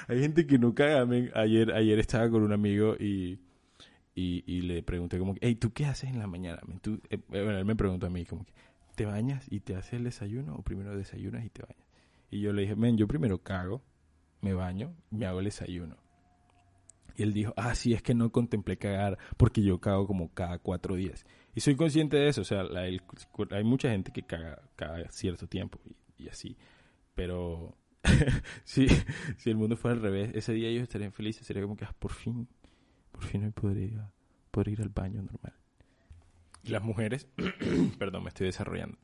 hay 0.09 0.21
gente 0.21 0.47
que 0.47 0.59
no 0.59 0.75
caga. 0.75 1.07
Ayer, 1.35 1.73
ayer 1.73 1.99
estaba 1.99 2.29
con 2.31 2.43
un 2.43 2.53
amigo 2.53 2.97
y, 2.99 3.41
y, 4.15 4.63
le 4.63 4.83
pregunté 4.83 5.19
como, 5.19 5.35
hey, 5.41 5.55
¿tú 5.55 5.73
qué 5.73 5.87
haces 5.87 6.11
en 6.11 6.19
la 6.19 6.27
mañana? 6.27 6.61
¿Tú, 6.81 7.01
eh, 7.11 7.19
bueno, 7.29 7.59
él 7.59 7.65
me 7.65 7.77
preguntó 7.77 8.07
a 8.07 8.11
mí 8.11 8.25
como 8.27 8.45
¿te 8.95 9.07
bañas 9.07 9.47
y 9.51 9.61
te 9.61 9.75
haces 9.75 9.95
el 9.95 10.05
desayuno 10.05 10.55
o 10.55 10.63
primero 10.63 10.97
desayunas 10.97 11.45
y 11.45 11.51
te 11.51 11.63
bañas? 11.63 11.87
Y 12.31 12.41
yo 12.41 12.53
le 12.53 12.63
dije, 12.63 12.77
men, 12.77 12.97
yo 12.97 13.07
primero 13.07 13.39
cago, 13.43 13.83
me 14.41 14.55
baño, 14.55 14.95
me 15.11 15.27
hago 15.27 15.39
el 15.41 15.47
desayuno. 15.47 15.97
Y 17.17 17.23
él 17.23 17.33
dijo, 17.33 17.53
ah, 17.57 17.75
sí, 17.75 17.93
es 17.93 18.03
que 18.03 18.15
no 18.15 18.31
contemplé 18.31 18.77
cagar 18.77 19.19
porque 19.37 19.63
yo 19.63 19.81
cago 19.81 20.07
como 20.07 20.33
cada 20.33 20.59
cuatro 20.59 20.97
días. 20.97 21.25
Y 21.55 21.61
soy 21.61 21.77
consciente 21.77 22.17
de 22.17 22.29
eso, 22.29 22.41
o 22.41 22.45
sea, 22.45 22.65
hay 22.73 23.65
mucha 23.65 23.91
gente 23.91 24.11
que 24.13 24.23
caga 24.23 24.63
cada 24.77 25.11
cierto 25.11 25.47
tiempo 25.47 25.79
y, 26.17 26.29
así. 26.29 26.57
Pero 27.15 27.77
si, 28.65 28.87
si 29.37 29.51
el 29.51 29.57
mundo 29.57 29.77
fuera 29.77 29.97
al 29.97 30.03
revés, 30.03 30.31
ese 30.35 30.53
día 30.53 30.69
ellos 30.69 30.85
estarían 30.85 31.13
felices, 31.13 31.47
sería 31.47 31.63
como 31.63 31.77
que 31.77 31.85
ah, 31.85 31.95
por 31.99 32.13
fin, 32.13 32.49
por 33.11 33.25
fin 33.25 33.45
hoy 33.45 33.51
podría, 33.51 34.11
podría 34.51 34.75
ir 34.75 34.83
al 34.83 34.89
baño 34.89 35.23
normal. 35.23 35.55
Y 36.65 36.71
las 36.71 36.83
mujeres, 36.83 37.27
perdón, 37.99 38.23
me 38.25 38.29
estoy 38.29 38.47
desarrollando. 38.47 38.97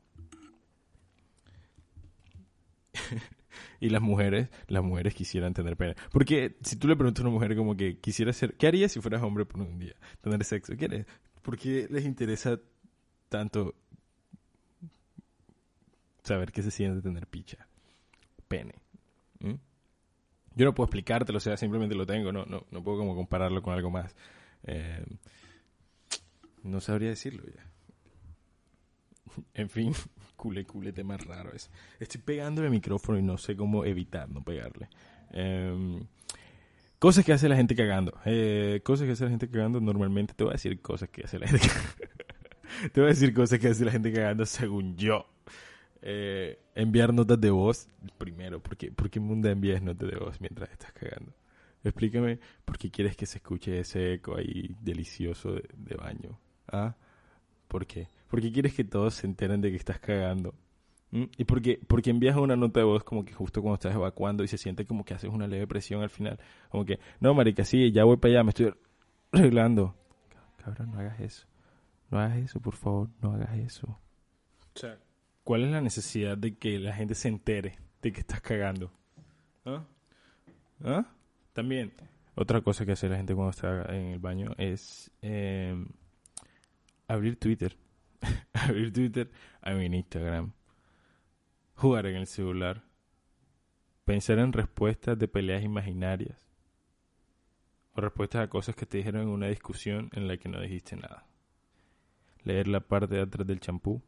y 3.79 3.89
las 3.89 4.01
mujeres, 4.01 4.49
las 4.67 4.83
mujeres 4.83 5.13
quisieran 5.13 5.53
tener 5.53 5.77
pena. 5.77 5.95
Porque 6.11 6.57
si 6.61 6.75
tú 6.75 6.87
le 6.87 6.95
preguntas 6.95 7.23
a 7.23 7.27
una 7.27 7.33
mujer 7.33 7.55
como 7.55 7.75
que 7.75 7.99
quisiera 7.99 8.33
ser, 8.33 8.55
¿qué 8.55 8.67
harías 8.67 8.91
si 8.91 9.01
fueras 9.01 9.21
hombre 9.23 9.45
por 9.45 9.61
un 9.61 9.79
día? 9.79 9.95
Tener 10.21 10.43
sexo. 10.43 10.75
¿Quieres? 10.75 11.05
¿Por 11.41 11.57
qué 11.57 11.87
les 11.89 12.05
interesa 12.05 12.59
tanto 13.29 13.75
saber 16.23 16.51
qué 16.51 16.61
se 16.61 16.71
siente 16.71 17.01
tener 17.01 17.27
picha? 17.27 17.67
Pene. 18.47 18.75
¿Mm? 19.39 19.55
Yo 20.55 20.65
no 20.65 20.73
puedo 20.73 20.85
explicártelo, 20.85 21.37
o 21.37 21.41
sea, 21.41 21.55
simplemente 21.55 21.95
lo 21.95 22.05
tengo, 22.05 22.31
no, 22.31 22.45
no, 22.45 22.65
no 22.69 22.83
puedo 22.83 22.97
como 22.97 23.15
compararlo 23.15 23.61
con 23.61 23.73
algo 23.73 23.89
más. 23.89 24.15
Eh, 24.63 25.05
no 26.63 26.81
sabría 26.81 27.09
decirlo 27.09 27.43
ya. 27.45 27.65
En 29.53 29.69
fin, 29.69 29.93
cule, 30.39 30.65
cule, 30.65 30.93
tema 30.93 31.17
raro 31.17 31.53
es. 31.53 31.69
Estoy 31.99 32.21
pegándole 32.21 32.67
el 32.67 32.71
micrófono 32.71 33.19
y 33.19 33.21
no 33.21 33.37
sé 33.37 33.55
cómo 33.55 33.85
evitar 33.85 34.29
no 34.29 34.43
pegarle. 34.43 34.89
Eh, 35.31 35.99
Cosas 36.99 37.23
que 37.23 37.31
hace 37.31 37.47
la 37.47 37.55
gente 37.55 37.75
cagando. 37.75 38.13
Eh, 38.25 38.81
cosas 38.83 39.05
que 39.05 39.13
hace 39.13 39.23
la 39.23 39.29
gente 39.29 39.49
cagando 39.49 39.79
normalmente. 39.79 40.33
Te 40.33 40.43
voy 40.43 40.51
a 40.51 40.55
decir 40.55 40.81
cosas 40.81 41.07
que 41.07 41.23
hace 41.23 41.39
la 41.39 41.47
gente 41.47 41.65
cagando. 41.65 41.95
te 42.93 42.99
voy 42.99 43.07
a 43.07 43.13
decir 43.13 43.33
cosas 43.33 43.57
que 43.57 43.69
hace 43.69 43.85
la 43.85 43.91
gente 43.91 44.11
cagando 44.11 44.45
según 44.45 44.97
yo. 44.97 45.25
Eh, 46.01 46.59
enviar 46.75 47.13
notas 47.13 47.39
de 47.39 47.51
voz 47.51 47.87
primero. 48.17 48.61
¿Por 48.61 48.75
qué, 48.75 48.91
¿Por 48.91 49.09
qué 49.09 49.21
mundo 49.21 49.47
envías 49.47 49.81
notas 49.81 50.11
de 50.11 50.17
voz 50.17 50.41
mientras 50.41 50.69
estás 50.71 50.91
cagando? 50.91 51.33
Explícame 51.85 52.37
por 52.65 52.77
qué 52.77 52.91
quieres 52.91 53.15
que 53.15 53.25
se 53.25 53.37
escuche 53.37 53.79
ese 53.79 54.15
eco 54.15 54.35
ahí 54.35 54.75
delicioso 54.81 55.53
de, 55.53 55.69
de 55.77 55.95
baño. 55.95 56.37
¿Ah? 56.67 56.97
¿Por 57.69 57.87
qué? 57.87 58.09
¿Por 58.29 58.41
qué 58.41 58.51
quieres 58.51 58.73
que 58.73 58.83
todos 58.83 59.15
se 59.15 59.27
enteren 59.27 59.59
de 59.59 59.71
que 59.71 59.77
estás 59.77 59.99
cagando? 59.99 60.53
¿Mm? 61.11 61.23
Y 61.37 61.43
porque, 61.45 61.79
porque 61.87 62.11
envías 62.11 62.37
una 62.37 62.55
nota 62.55 62.79
de 62.79 62.85
voz 62.85 63.03
como 63.03 63.25
que 63.25 63.33
justo 63.33 63.61
cuando 63.61 63.75
estás 63.75 63.95
evacuando 63.95 64.43
y 64.43 64.47
se 64.47 64.57
siente 64.57 64.85
como 64.85 65.03
que 65.03 65.15
haces 65.15 65.29
una 65.29 65.47
leve 65.47 65.65
presión 65.67 66.03
al 66.03 66.09
final. 66.09 66.39
Como 66.69 66.85
que, 66.85 66.99
no, 67.19 67.33
marica, 67.33 67.65
sí, 67.65 67.91
ya 67.91 68.03
voy 68.03 68.17
para 68.17 68.35
allá, 68.35 68.43
me 68.43 68.49
estoy 68.49 68.73
arreglando. 69.31 69.95
Cabrón, 70.57 70.91
no 70.91 70.99
hagas 70.99 71.19
eso. 71.19 71.47
No 72.11 72.19
hagas 72.19 72.37
eso, 72.37 72.59
por 72.59 72.75
favor, 72.75 73.09
no 73.21 73.33
hagas 73.33 73.57
eso. 73.57 73.87
O 74.75 74.79
sea, 74.79 74.99
¿cuál 75.43 75.63
es 75.63 75.71
la 75.71 75.81
necesidad 75.81 76.37
de 76.37 76.55
que 76.55 76.79
la 76.79 76.93
gente 76.93 77.15
se 77.15 77.27
entere 77.27 77.79
de 78.01 78.11
que 78.11 78.19
estás 78.19 78.41
cagando? 78.41 78.91
¿Ah? 79.65 79.83
¿Ah? 80.83 81.05
También, 81.53 81.91
otra 82.35 82.61
cosa 82.61 82.85
que 82.85 82.93
hace 82.93 83.09
la 83.09 83.17
gente 83.17 83.35
cuando 83.35 83.51
está 83.51 83.83
en 83.95 84.11
el 84.11 84.19
baño 84.19 84.53
es 84.57 85.11
eh, 85.21 85.75
abrir 87.07 87.37
Twitter. 87.37 87.75
abrir 88.53 88.91
Twitter, 88.93 89.31
abrir 89.61 89.93
Instagram. 89.93 90.53
Jugar 91.75 92.05
en 92.07 92.17
el 92.17 92.27
celular, 92.27 92.83
pensar 94.05 94.39
en 94.39 94.53
respuestas 94.53 95.17
de 95.17 95.27
peleas 95.27 95.63
imaginarias. 95.63 96.37
O 97.93 98.01
respuestas 98.01 98.43
a 98.43 98.49
cosas 98.49 98.75
que 98.75 98.85
te 98.85 98.97
dijeron 98.97 99.23
en 99.23 99.29
una 99.29 99.47
discusión 99.47 100.09
en 100.13 100.27
la 100.27 100.37
que 100.37 100.49
no 100.49 100.59
dijiste 100.59 100.95
nada, 100.95 101.25
leer 102.43 102.67
la 102.67 102.81
parte 102.81 103.15
de 103.15 103.21
atrás 103.21 103.47
del 103.47 103.59
champú, 103.59 104.01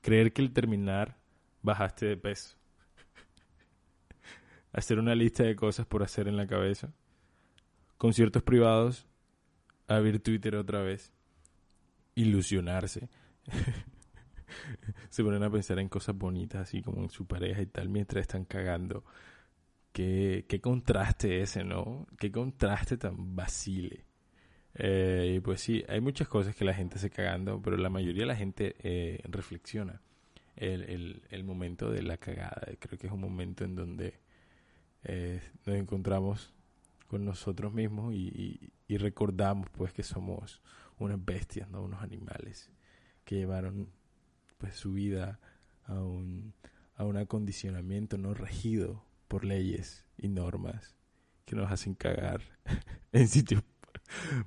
creer 0.00 0.32
que 0.32 0.42
al 0.42 0.52
terminar 0.52 1.16
bajaste 1.62 2.06
de 2.06 2.16
peso, 2.16 2.56
hacer 4.72 4.98
una 4.98 5.14
lista 5.14 5.44
de 5.44 5.56
cosas 5.56 5.86
por 5.86 6.02
hacer 6.02 6.28
en 6.28 6.36
la 6.36 6.46
cabeza, 6.46 6.92
conciertos 7.96 8.42
privados, 8.42 9.06
abrir 9.86 10.22
Twitter 10.22 10.54
otra 10.56 10.82
vez, 10.82 11.12
ilusionarse. 12.18 13.08
se 15.08 15.22
ponen 15.22 15.42
a 15.42 15.50
pensar 15.50 15.78
en 15.78 15.88
cosas 15.88 16.16
bonitas, 16.16 16.62
así 16.62 16.82
como 16.82 17.02
en 17.02 17.10
su 17.10 17.26
pareja 17.26 17.62
y 17.62 17.66
tal, 17.66 17.88
mientras 17.88 18.22
están 18.22 18.44
cagando. 18.44 19.04
Qué, 19.92 20.44
qué 20.48 20.60
contraste 20.60 21.40
ese, 21.40 21.64
¿no? 21.64 22.06
Qué 22.18 22.30
contraste 22.30 22.96
tan 22.96 23.34
vacile. 23.36 24.04
Eh, 24.74 25.34
y 25.36 25.40
pues 25.40 25.60
sí, 25.60 25.84
hay 25.88 26.00
muchas 26.00 26.28
cosas 26.28 26.54
que 26.54 26.64
la 26.64 26.74
gente 26.74 26.98
se 26.98 27.10
cagando, 27.10 27.60
pero 27.62 27.76
la 27.76 27.88
mayoría 27.88 28.22
de 28.22 28.26
la 28.26 28.36
gente 28.36 28.76
eh, 28.80 29.20
reflexiona 29.24 30.00
el, 30.56 30.82
el, 30.84 31.22
el, 31.30 31.44
momento 31.44 31.90
de 31.90 32.02
la 32.02 32.16
cagada. 32.16 32.68
Creo 32.78 32.98
que 32.98 33.06
es 33.08 33.12
un 33.12 33.20
momento 33.20 33.64
en 33.64 33.74
donde 33.74 34.20
eh, 35.04 35.40
nos 35.66 35.76
encontramos 35.76 36.52
con 37.08 37.24
nosotros 37.24 37.72
mismos 37.72 38.14
y, 38.14 38.28
y, 38.28 38.72
y, 38.86 38.98
recordamos 38.98 39.68
pues 39.70 39.92
que 39.92 40.02
somos 40.02 40.60
unas 40.98 41.24
bestias, 41.24 41.68
no 41.70 41.82
unos 41.82 42.02
animales 42.02 42.70
que 43.24 43.36
llevaron 43.36 43.88
pues 44.58 44.74
su 44.74 44.92
vida 44.92 45.38
a 45.84 46.00
un, 46.00 46.54
a 46.96 47.04
un 47.04 47.16
acondicionamiento 47.16 48.18
no 48.18 48.34
regido 48.34 49.04
por 49.28 49.44
leyes 49.44 50.04
y 50.16 50.28
normas 50.28 50.96
que 51.44 51.56
nos 51.56 51.70
hacen 51.70 51.94
cagar 51.94 52.42
en 53.12 53.28
sitios 53.28 53.62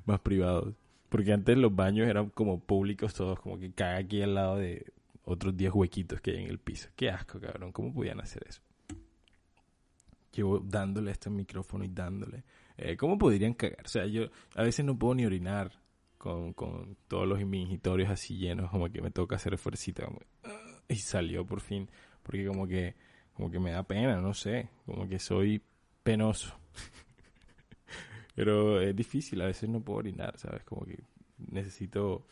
más 0.05 0.19
privados. 0.19 0.75
Porque 1.09 1.33
antes 1.33 1.57
los 1.57 1.75
baños 1.75 2.07
eran 2.07 2.29
como 2.29 2.59
públicos 2.59 3.13
todos, 3.13 3.39
como 3.39 3.59
que 3.59 3.73
caga 3.73 3.97
aquí 3.97 4.21
al 4.21 4.35
lado 4.35 4.57
de 4.57 4.93
otros 5.23 5.55
10 5.55 5.73
huequitos 5.73 6.21
que 6.21 6.31
hay 6.31 6.43
en 6.43 6.49
el 6.49 6.59
piso. 6.59 6.89
Qué 6.95 7.09
asco, 7.09 7.39
cabrón. 7.39 7.71
¿Cómo 7.71 7.93
podían 7.93 8.21
hacer 8.21 8.45
eso? 8.47 8.61
Llevo 10.31 10.59
dándole 10.59 11.11
este 11.11 11.29
micrófono 11.29 11.83
y 11.83 11.89
dándole. 11.89 12.43
Eh, 12.77 12.95
¿Cómo 12.95 13.17
podrían 13.17 13.53
cagar? 13.53 13.85
O 13.85 13.89
sea, 13.89 14.05
yo 14.05 14.29
a 14.55 14.63
veces 14.63 14.85
no 14.85 14.97
puedo 14.97 15.15
ni 15.15 15.25
orinar 15.25 15.80
con, 16.21 16.53
con 16.53 16.97
todos 17.07 17.27
los 17.27 17.43
mingitorios 17.43 18.11
así 18.11 18.37
llenos, 18.37 18.69
como 18.69 18.91
que 18.91 19.01
me 19.01 19.09
toca 19.09 19.37
hacer 19.37 19.57
fuercita. 19.57 20.07
y 20.87 20.97
salió 20.97 21.47
por 21.47 21.61
fin, 21.61 21.89
porque 22.21 22.45
como 22.45 22.67
que, 22.67 22.93
como 23.33 23.49
que 23.49 23.59
me 23.59 23.71
da 23.71 23.81
pena, 23.81 24.21
no 24.21 24.35
sé, 24.35 24.69
como 24.85 25.09
que 25.09 25.17
soy 25.17 25.63
penoso. 26.03 26.55
Pero 28.35 28.79
es 28.81 28.95
difícil, 28.95 29.41
a 29.41 29.47
veces 29.47 29.67
no 29.67 29.81
puedo 29.81 29.97
orinar, 29.97 30.37
¿sabes? 30.37 30.63
Como 30.63 30.85
que 30.85 30.99
necesito 31.39 32.27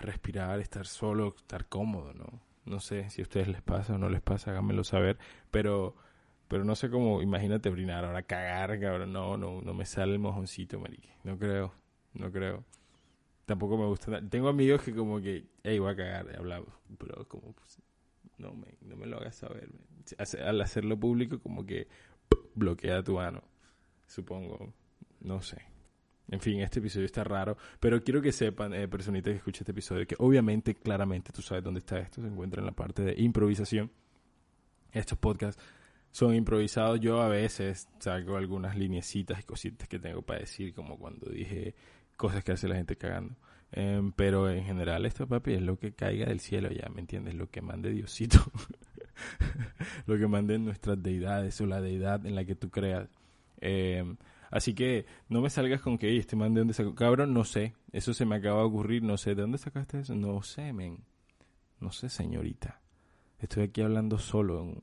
respirar, 0.00 0.58
estar 0.58 0.88
solo, 0.88 1.36
estar 1.36 1.68
cómodo, 1.68 2.14
¿no? 2.14 2.40
No 2.64 2.80
sé 2.80 3.10
si 3.10 3.20
a 3.20 3.22
ustedes 3.22 3.46
les 3.46 3.62
pasa 3.62 3.94
o 3.94 3.98
no 3.98 4.08
les 4.08 4.22
pasa, 4.22 4.50
háganmelo 4.50 4.82
saber, 4.82 5.18
pero 5.52 5.94
pero 6.48 6.64
no 6.64 6.74
sé 6.74 6.90
cómo, 6.90 7.22
imagínate 7.22 7.68
orinar, 7.68 8.04
ahora 8.04 8.22
cagar, 8.22 8.80
cabrón, 8.80 9.12
no, 9.12 9.36
no, 9.36 9.60
no 9.60 9.74
me 9.74 9.84
sale 9.84 10.14
el 10.14 10.18
mojoncito, 10.18 10.80
marique, 10.80 11.10
no 11.22 11.38
creo, 11.38 11.74
no 12.14 12.30
creo. 12.30 12.64
Tampoco 13.46 13.78
me 13.78 13.86
gusta, 13.86 14.20
tengo 14.28 14.48
amigos 14.48 14.82
que 14.82 14.94
como 14.94 15.20
que, 15.20 15.46
hey, 15.62 15.78
voy 15.78 15.92
a 15.92 15.96
cagar, 15.96 16.36
hablamos, 16.36 16.68
pero 16.98 17.26
como, 17.28 17.52
pues, 17.52 17.78
no 18.36 18.52
me, 18.52 18.76
no 18.82 18.96
me 18.96 19.06
lo 19.06 19.18
hagas 19.18 19.36
saber. 19.36 19.70
Al 20.44 20.60
hacerlo 20.60 20.98
público 20.98 21.38
como 21.40 21.64
que 21.64 21.88
bloquea 22.54 23.02
tu 23.02 23.14
mano, 23.14 23.42
supongo, 24.06 24.72
no 25.20 25.40
sé. 25.42 25.62
En 26.30 26.40
fin, 26.40 26.60
este 26.60 26.80
episodio 26.80 27.06
está 27.06 27.24
raro, 27.24 27.56
pero 27.80 28.04
quiero 28.04 28.20
que 28.20 28.32
sepan, 28.32 28.74
eh, 28.74 28.86
personitas 28.86 29.32
que 29.32 29.38
escuchen 29.38 29.62
este 29.62 29.72
episodio, 29.72 30.06
que 30.06 30.16
obviamente, 30.18 30.74
claramente, 30.74 31.32
tú 31.32 31.40
sabes 31.40 31.64
dónde 31.64 31.78
está 31.78 31.98
esto, 31.98 32.20
se 32.20 32.28
encuentra 32.28 32.60
en 32.60 32.66
la 32.66 32.72
parte 32.72 33.02
de 33.02 33.14
improvisación. 33.16 33.90
Estos 34.92 35.16
podcasts 35.16 35.62
son 36.10 36.34
improvisados. 36.34 37.00
Yo 37.00 37.22
a 37.22 37.28
veces 37.28 37.88
saco 37.98 38.36
algunas 38.36 38.76
linecitas 38.76 39.40
y 39.40 39.42
cositas 39.42 39.88
que 39.88 39.98
tengo 39.98 40.20
para 40.20 40.40
decir, 40.40 40.74
como 40.74 40.98
cuando 40.98 41.30
dije 41.30 41.74
cosas 42.18 42.44
que 42.44 42.52
hace 42.52 42.68
la 42.68 42.74
gente 42.76 42.96
cagando. 42.96 43.34
Em, 43.72 44.12
pero 44.12 44.50
en 44.50 44.64
general 44.64 45.06
esto, 45.06 45.26
papi, 45.26 45.54
es 45.54 45.62
lo 45.62 45.78
que 45.78 45.94
caiga 45.94 46.26
del 46.26 46.40
cielo 46.40 46.70
ya, 46.70 46.90
¿me 46.90 47.00
entiendes? 47.00 47.34
Lo 47.34 47.48
que 47.50 47.62
mande 47.62 47.90
Diosito. 47.90 48.38
lo 50.06 50.18
que 50.18 50.26
manden 50.26 50.66
nuestras 50.66 51.02
deidades 51.02 51.58
o 51.62 51.66
la 51.66 51.80
deidad 51.80 52.26
en 52.26 52.34
la 52.34 52.44
que 52.44 52.54
tú 52.54 52.68
creas. 52.68 53.08
Eh, 53.62 54.04
Así 54.50 54.74
que 54.74 55.06
no 55.28 55.40
me 55.40 55.50
salgas 55.50 55.80
con 55.80 55.98
que 55.98 56.16
este 56.16 56.36
man 56.36 56.54
de 56.54 56.60
dónde 56.60 56.74
sacó. 56.74 56.94
Cabrón, 56.94 57.34
no 57.34 57.44
sé. 57.44 57.74
Eso 57.92 58.14
se 58.14 58.24
me 58.24 58.36
acaba 58.36 58.60
de 58.60 58.66
ocurrir. 58.66 59.02
No 59.02 59.16
sé. 59.16 59.34
¿De 59.34 59.42
dónde 59.42 59.58
sacaste 59.58 60.00
eso? 60.00 60.14
No 60.14 60.42
sé, 60.42 60.72
men. 60.72 61.04
No 61.80 61.92
sé, 61.92 62.08
señorita. 62.08 62.80
Estoy 63.38 63.64
aquí 63.64 63.82
hablando 63.82 64.18
solo 64.18 64.62
en, 64.62 64.82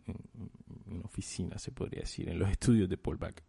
una 0.85 1.03
oficina, 1.03 1.57
se 1.57 1.71
podría 1.71 2.01
decir, 2.01 2.29
en 2.29 2.39
los 2.39 2.49
estudios 2.49 2.87
de 2.87 2.95
Paul 2.95 3.17
Back. 3.17 3.43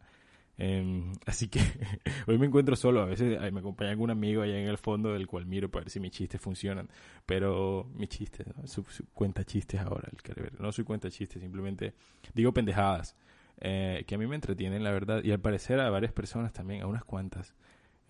Em, 0.59 1.13
así 1.27 1.49
que 1.49 1.61
hoy 2.27 2.39
me 2.39 2.47
encuentro 2.47 2.77
solo. 2.77 3.03
A 3.03 3.07
veces 3.07 3.41
me 3.53 3.61
acompaña 3.61 3.91
algún 3.91 4.11
amigo 4.11 4.43
allá 4.43 4.59
en 4.59 4.69
el 4.69 4.79
fondo 4.79 5.13
del 5.13 5.27
cual 5.27 5.47
miro 5.47 5.71
para 5.71 5.85
ver 5.85 5.91
si 5.91 6.01
mis 6.01 6.13
chistes 6.13 6.41
funcionan. 6.41 6.89
Pero 7.25 7.89
mis 7.95 8.09
chistes, 8.09 8.47
su, 8.65 8.85
cuenta 9.13 9.45
chistes 9.45 9.81
ahora, 9.81 10.09
el 10.11 10.53
No 10.59 10.73
soy 10.73 10.85
cuenta 10.85 11.11
chistes, 11.11 11.41
simplemente 11.43 11.95
digo 12.35 12.53
pendejadas. 12.53 13.17
Eh, 13.59 14.05
que 14.07 14.15
a 14.15 14.19
mí 14.19 14.27
me 14.27 14.35
entretienen, 14.35 14.85
la 14.85 14.91
verdad, 14.91 15.25
y 15.25 15.33
al 15.33 15.41
parecer 15.41 15.81
a 15.81 15.89
varias 15.89 16.13
personas 16.13 16.53
también, 16.53 16.83
a 16.83 16.87
unas 16.87 17.05
cuantas. 17.05 17.55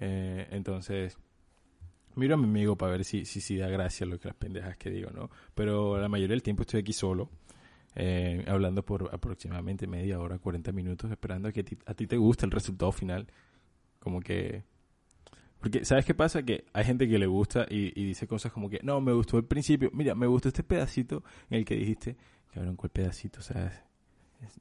Eh, 0.01 0.49
entonces, 0.51 1.17
miro 2.17 2.35
a 2.35 2.37
mi 2.37 2.45
amigo 2.45 2.77
para 2.77 2.93
ver 2.93 3.05
si, 3.05 3.25
si, 3.25 3.41
si 3.41 3.57
da 3.57 3.69
gracia 3.69 4.07
lo 4.07 4.19
que 4.19 4.29
las 4.29 4.37
pendejas 4.37 4.77
que 4.77 4.91
digo, 4.91 5.11
¿no? 5.11 5.31
Pero 5.55 5.99
la 5.99 6.09
mayoría 6.09 6.35
del 6.35 6.43
tiempo 6.43 6.63
estoy 6.63 6.81
aquí 6.81 6.93
solo, 6.93 7.31
eh, 7.99 8.45
hablando 8.47 8.85
por 8.85 9.09
aproximadamente 9.13 9.87
media 9.87 10.21
hora, 10.21 10.39
40 10.39 10.71
minutos, 10.73 11.11
esperando 11.11 11.49
a 11.49 11.53
que 11.53 11.65
a 11.87 11.95
ti 11.95 12.07
te 12.07 12.19
guste 12.19 12.45
el 12.45 12.53
resultado 12.53 12.93
final. 12.93 13.27
Como 13.99 14.21
que... 14.21 14.65
Porque, 15.59 15.85
¿sabes 15.87 16.05
qué 16.05 16.15
pasa? 16.15 16.43
Que 16.43 16.65
hay 16.75 16.85
gente 16.85 17.09
que 17.09 17.19
le 17.19 17.27
gusta 17.27 17.67
y, 17.69 17.91
dice 18.05 18.29
cosas 18.29 18.53
como 18.53 18.69
que, 18.69 18.81
no, 18.83 19.01
me 19.01 19.13
gustó 19.13 19.39
el 19.39 19.45
principio, 19.45 19.91
mira, 19.95 20.15
me 20.15 20.27
gustó 20.27 20.49
este 20.49 20.63
pedacito 20.63 21.25
en 21.49 21.59
el 21.59 21.65
que 21.65 21.75
dijiste, 21.75 22.17
cabrón, 22.53 22.77
¿cuál 22.77 22.91
pedacito? 22.91 23.41
¿Sabes? 23.41 23.73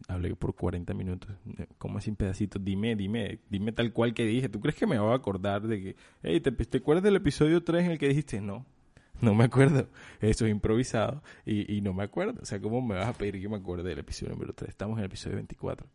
Hablé 0.08 0.34
por 0.38 0.56
40 0.56 0.94
minutos. 0.94 1.36
como 1.78 2.00
sin 2.00 2.16
pedacitos? 2.16 2.64
Dime, 2.64 2.96
dime, 2.96 3.40
dime 3.50 3.74
tal 3.74 3.92
cual 3.92 4.14
que 4.14 4.26
dije. 4.26 4.48
¿Tú 4.48 4.62
crees 4.62 4.78
que 4.78 4.88
me 4.88 4.98
voy 4.98 5.12
a 5.12 5.16
acordar 5.16 5.68
de 5.68 5.82
que, 5.84 5.96
hey, 6.24 6.40
¿te, 6.40 6.52
¿te 6.54 6.78
acuerdas 6.78 7.04
del 7.04 7.18
episodio 7.18 7.62
3 7.62 7.84
en 7.84 7.92
el 7.92 8.00
que 8.00 8.08
dijiste? 8.08 8.40
No, 8.40 8.66
no 9.22 9.34
me 9.34 9.46
acuerdo. 9.46 9.90
Eso 10.20 10.46
es 10.46 10.52
improvisado 10.52 11.24
y, 11.46 11.76
y 11.76 11.82
no 11.82 11.94
me 11.94 12.04
acuerdo. 12.04 12.42
O 12.42 12.46
sea, 12.46 12.60
¿cómo 12.60 12.82
me 12.82 12.96
vas 12.96 13.08
a 13.08 13.14
pedir 13.14 13.42
que 13.42 13.50
me 13.50 13.58
acuerde 13.58 13.90
del 13.90 14.00
episodio 14.00 14.34
número 14.34 14.54
3? 14.54 14.70
Estamos 14.70 14.98
en 14.98 15.00
el 15.00 15.06
episodio 15.06 15.36
24. 15.36 15.88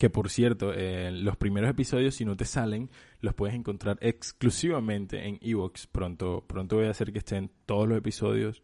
Que 0.00 0.08
por 0.08 0.30
cierto, 0.30 0.72
eh, 0.72 1.10
los 1.12 1.36
primeros 1.36 1.68
episodios, 1.68 2.14
si 2.14 2.24
no 2.24 2.34
te 2.34 2.46
salen, 2.46 2.88
los 3.20 3.34
puedes 3.34 3.54
encontrar 3.54 3.98
exclusivamente 4.00 5.28
en 5.28 5.38
Evox. 5.42 5.86
Pronto, 5.88 6.42
pronto 6.46 6.76
voy 6.76 6.86
a 6.86 6.90
hacer 6.90 7.12
que 7.12 7.18
estén 7.18 7.50
todos 7.66 7.86
los 7.86 7.98
episodios 7.98 8.62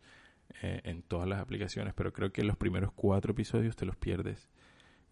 eh, 0.62 0.80
en 0.84 1.02
todas 1.02 1.28
las 1.28 1.40
aplicaciones, 1.40 1.92
pero 1.92 2.14
creo 2.14 2.32
que 2.32 2.42
los 2.42 2.56
primeros 2.56 2.90
cuatro 2.92 3.32
episodios 3.32 3.76
te 3.76 3.84
los 3.84 3.96
pierdes. 3.96 4.48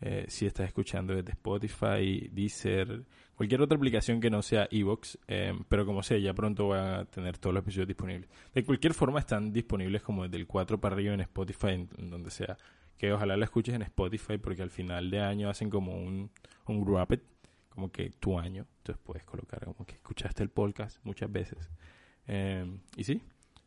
Eh, 0.06 0.26
si 0.28 0.44
estás 0.44 0.66
escuchando 0.66 1.14
desde 1.14 1.30
Spotify, 1.30 2.28
Deezer, 2.30 3.04
cualquier 3.34 3.62
otra 3.62 3.78
aplicación 3.78 4.20
que 4.20 4.28
no 4.28 4.42
sea 4.42 4.68
Evox, 4.70 5.18
eh, 5.28 5.54
pero 5.66 5.86
como 5.86 6.02
sé, 6.02 6.20
ya 6.20 6.34
pronto 6.34 6.66
voy 6.66 6.78
a 6.78 7.06
tener 7.06 7.38
todos 7.38 7.54
los 7.54 7.62
episodios 7.62 7.88
disponibles. 7.88 8.28
De 8.52 8.62
cualquier 8.66 8.92
forma 8.92 9.20
están 9.20 9.50
disponibles 9.50 10.02
como 10.02 10.24
desde 10.24 10.36
el 10.36 10.46
4 10.46 10.78
para 10.78 10.94
arriba 10.94 11.14
en 11.14 11.22
Spotify, 11.22 11.88
en, 11.96 12.10
donde 12.10 12.30
sea. 12.30 12.58
Que 12.98 13.14
ojalá 13.14 13.34
la 13.38 13.46
escuches 13.46 13.74
en 13.74 13.80
Spotify 13.80 14.36
porque 14.36 14.60
al 14.60 14.68
final 14.68 15.08
de 15.10 15.20
año 15.20 15.48
hacen 15.48 15.70
como 15.70 15.96
un, 15.96 16.30
un 16.66 16.84
wrap 16.84 17.12
como 17.70 17.90
que 17.90 18.10
tu 18.10 18.38
año. 18.38 18.66
Entonces 18.80 19.02
puedes 19.02 19.24
colocar 19.24 19.64
como 19.64 19.86
que 19.86 19.94
escuchaste 19.94 20.42
el 20.42 20.50
podcast 20.50 20.98
muchas 21.02 21.32
veces. 21.32 21.70
y 22.94 23.04
sí, 23.04 23.22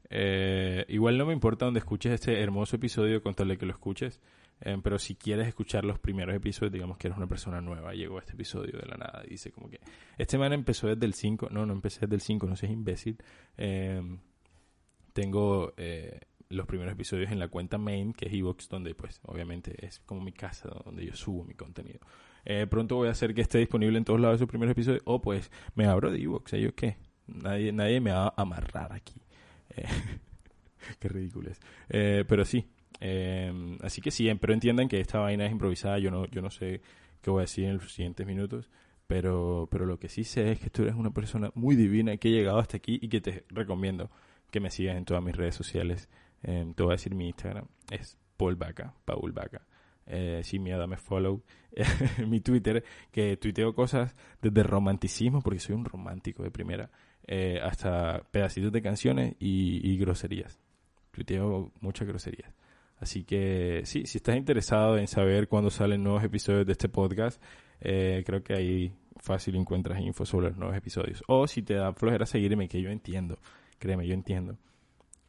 eh, 0.10 0.86
igual 0.88 1.18
no 1.18 1.26
me 1.26 1.34
importa 1.34 1.66
donde 1.66 1.80
escuches 1.80 2.12
este 2.12 2.40
hermoso 2.42 2.76
episodio 2.76 3.22
con 3.24 3.34
que 3.34 3.66
lo 3.66 3.72
escuches. 3.72 4.22
Eh, 4.62 4.78
pero 4.84 4.98
si 4.98 5.16
quieres 5.16 5.48
escuchar 5.48 5.86
los 5.86 6.00
primeros 6.00 6.36
episodios, 6.36 6.74
digamos 6.74 6.98
que 6.98 7.08
eres 7.08 7.18
una 7.18 7.28
persona 7.28 7.62
nueva, 7.62 7.94
llegó 7.94 8.18
a 8.18 8.22
este 8.22 8.34
episodio 8.34 8.80
de 8.80 8.88
la 8.88 8.98
nada 8.98 9.24
y 9.26 9.32
dice 9.32 9.52
como 9.52 9.70
que, 9.70 9.80
este 10.18 10.38
man 10.38 10.54
empezó 10.54 10.88
desde 10.88 11.06
el 11.06 11.14
5, 11.14 11.50
no, 11.52 11.66
no 11.66 11.74
empecé 11.74 12.02
desde 12.02 12.16
el 12.16 12.22
5, 12.22 12.48
no 12.48 12.56
seas 12.56 12.72
imbécil. 12.72 13.18
Eh, 13.58 14.02
tengo 15.14 15.74
los 16.50 16.66
primeros 16.68 16.94
episodios 16.94 17.32
en 17.32 17.40
la 17.40 17.48
cuenta 17.50 17.78
main, 17.78 18.14
que 18.14 18.28
es 18.28 18.34
Evox, 18.34 18.70
donde 18.70 18.96
pues 18.96 19.20
obviamente 19.24 19.86
es 19.86 20.00
como 20.00 20.22
mi 20.22 20.32
casa, 20.32 20.70
donde 20.86 21.06
yo 21.06 21.16
subo 21.16 21.44
mi 21.44 21.56
contenido. 21.56 22.00
pronto 22.70 22.96
voy 22.96 23.08
a 23.08 23.12
hacer 23.12 23.34
que 23.34 23.42
esté 23.42 23.58
disponible 23.58 23.98
en 23.98 24.06
todos 24.06 24.20
lados 24.20 24.36
esos 24.36 24.48
primeros 24.48 24.72
episodios, 24.72 25.02
o 25.06 25.22
pues 25.22 25.52
me 25.76 25.86
abro 25.86 26.12
de 26.12 26.22
Evox, 26.22 26.52
¿yo 26.54 26.74
qué? 26.76 26.98
Nadie, 27.26 27.72
nadie 27.72 28.00
me 28.00 28.12
va 28.12 28.28
a 28.28 28.34
amarrar 28.38 28.94
aquí. 28.94 29.20
qué 31.00 31.10
ridículo 31.10 31.50
es. 31.52 31.60
Eh, 31.90 32.26
pero 32.28 32.46
sí. 32.46 32.68
Eh, 33.00 33.78
así 33.82 34.02
que 34.02 34.12
sí, 34.12 34.34
pero 34.36 34.54
entiendan 34.54 34.88
que 34.88 35.00
esta 35.00 35.20
vaina 35.20 35.46
es 35.46 35.52
improvisada. 35.52 36.00
Yo 36.00 36.12
no, 36.12 36.26
yo 36.28 36.42
no 36.42 36.50
sé 36.50 36.82
qué 37.22 37.30
voy 37.30 37.40
a 37.40 37.42
decir 37.42 37.66
en 37.66 37.76
los 37.76 37.94
siguientes 37.94 38.26
minutos. 38.26 38.70
Pero, 39.08 39.70
pero 39.72 39.86
lo 39.86 40.00
que 40.00 40.10
sí 40.10 40.26
sé 40.26 40.52
es 40.52 40.60
que 40.60 40.70
tú 40.70 40.84
eres 40.84 40.96
una 40.96 41.12
persona 41.12 41.52
muy 41.56 41.76
divina 41.78 42.18
que 42.18 42.28
ha 42.28 42.32
llegado 42.32 42.60
hasta 42.60 42.78
aquí 42.78 43.00
y 43.02 43.08
que 43.08 43.22
te 43.22 43.46
recomiendo 43.50 44.12
que 44.52 44.60
me 44.60 44.70
sigas 44.70 44.98
en 44.98 45.06
todas 45.06 45.24
mis 45.24 45.36
redes 45.36 45.56
sociales. 45.56 46.10
Eh, 46.44 46.74
te 46.76 46.84
voy 46.84 46.92
a 46.92 46.96
decir 46.96 47.16
mi 47.16 47.28
Instagram. 47.28 47.66
Es 47.90 48.18
Paul 48.36 48.56
Baca, 48.56 48.94
Paul 49.06 49.32
Baca. 49.32 49.66
Eh, 50.06 50.42
sí, 50.44 50.60
miedo, 50.60 50.80
dame 50.80 50.98
follow. 50.98 51.44
mi 52.28 52.40
Twitter, 52.40 52.84
que 53.12 53.38
tuiteo 53.38 53.74
cosas 53.74 54.16
desde 54.42 54.64
romanticismo, 54.64 55.42
porque 55.42 55.60
soy 55.60 55.76
un 55.76 55.86
romántico 55.86 56.44
de 56.44 56.52
primera, 56.52 56.90
eh, 57.28 57.60
hasta 57.62 58.24
pedacitos 58.32 58.72
de 58.72 58.82
canciones 58.82 59.36
y, 59.40 59.98
groserías. 59.98 60.60
Tuiteo 61.12 61.72
muchas 61.82 62.08
groserías. 62.08 62.54
Así 63.00 63.24
que 63.24 63.82
sí, 63.86 64.06
si 64.06 64.18
estás 64.18 64.36
interesado 64.36 64.98
en 64.98 65.08
saber 65.08 65.48
cuándo 65.48 65.70
salen 65.70 66.04
nuevos 66.04 66.24
episodios 66.24 66.66
de 66.66 66.72
este 66.72 66.90
podcast, 66.90 67.42
eh, 67.80 68.24
creo 68.26 68.44
que 68.44 68.54
ahí 68.54 68.94
fácil 69.18 69.56
encuentras 69.56 70.00
info 70.02 70.26
sobre 70.26 70.50
los 70.50 70.58
nuevos 70.58 70.76
episodios. 70.76 71.24
O 71.28 71.48
si 71.48 71.62
te 71.62 71.76
da 71.76 71.94
flojera 71.94 72.26
seguirme, 72.26 72.68
que 72.68 72.82
yo 72.82 72.90
entiendo, 72.90 73.38
créeme, 73.78 74.08
yo 74.08 74.14
entiendo, 74.14 74.58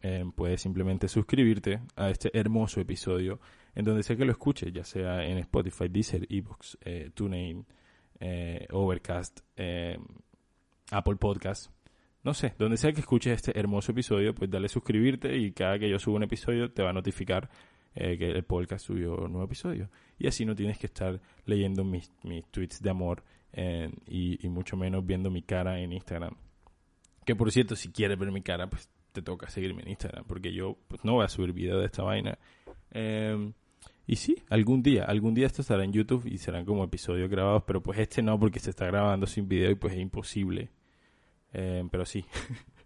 eh, 0.00 0.24
puedes 0.34 0.62
simplemente 0.62 1.08
suscribirte 1.08 1.80
a 1.96 2.08
este 2.08 2.36
hermoso 2.38 2.80
episodio 2.80 3.40
en 3.74 3.84
donde 3.84 4.02
sea 4.02 4.16
que 4.16 4.24
lo 4.24 4.32
escuches, 4.32 4.72
ya 4.72 4.84
sea 4.84 5.24
en 5.24 5.38
Spotify, 5.38 5.88
Deezer, 5.88 6.26
Ebooks, 6.30 6.78
eh, 6.84 7.10
TuneIn, 7.14 7.66
Overcast, 8.70 9.40
Apple 10.90 11.16
Podcast 11.16 11.70
no 12.24 12.34
sé, 12.34 12.54
donde 12.58 12.76
sea 12.76 12.92
que 12.92 13.00
escuches 13.00 13.34
este 13.34 13.58
hermoso 13.58 13.92
episodio, 13.92 14.34
pues 14.34 14.50
dale 14.50 14.68
suscribirte 14.68 15.36
y 15.36 15.52
cada 15.52 15.78
que 15.78 15.88
yo 15.88 15.98
suba 15.98 16.16
un 16.16 16.24
episodio 16.24 16.70
te 16.70 16.82
va 16.82 16.90
a 16.90 16.92
notificar 16.92 17.48
eh, 17.94 18.18
que 18.18 18.30
el 18.30 18.44
podcast 18.44 18.86
subió 18.86 19.16
un 19.16 19.32
nuevo 19.32 19.46
episodio. 19.46 19.88
Y 20.18 20.26
así 20.26 20.44
no 20.44 20.54
tienes 20.54 20.78
que 20.78 20.86
estar 20.86 21.20
leyendo 21.46 21.84
mis, 21.84 22.12
mis 22.22 22.44
tweets 22.46 22.82
de 22.82 22.90
amor 22.90 23.22
y, 24.06 24.38
mucho 24.48 24.76
menos 24.76 25.04
viendo 25.04 25.30
mi 25.30 25.42
cara 25.42 25.80
en 25.80 25.92
Instagram. 25.92 26.34
Que 27.24 27.34
por 27.34 27.50
cierto, 27.50 27.76
si 27.76 27.90
quieres 27.90 28.18
ver 28.18 28.30
mi 28.30 28.42
cara, 28.42 28.68
pues 28.68 28.88
te 29.12 29.22
toca 29.22 29.48
seguirme 29.48 29.82
en 29.82 29.88
Instagram, 29.88 30.24
porque 30.26 30.52
yo 30.52 30.76
pues, 30.88 31.04
no 31.04 31.14
voy 31.14 31.24
a 31.24 31.28
subir 31.28 31.52
video 31.52 31.78
de 31.78 31.86
esta 31.86 32.02
vaina. 32.02 32.38
Em, 32.90 33.52
y 34.06 34.16
sí, 34.16 34.36
algún 34.48 34.82
día, 34.82 35.04
algún 35.04 35.34
día 35.34 35.46
esto 35.46 35.62
estará 35.62 35.84
en 35.84 35.92
YouTube 35.92 36.26
y 36.26 36.38
serán 36.38 36.64
como 36.64 36.84
episodios 36.84 37.28
grabados, 37.28 37.64
pero 37.66 37.82
pues 37.82 37.98
este 37.98 38.22
no, 38.22 38.38
porque 38.38 38.60
se 38.60 38.70
está 38.70 38.86
grabando 38.86 39.26
sin 39.26 39.48
video 39.48 39.70
y 39.70 39.74
pues 39.74 39.94
es 39.94 40.00
imposible 40.00 40.70
Eh, 41.52 41.86
pero 41.90 42.04
sí. 42.04 42.24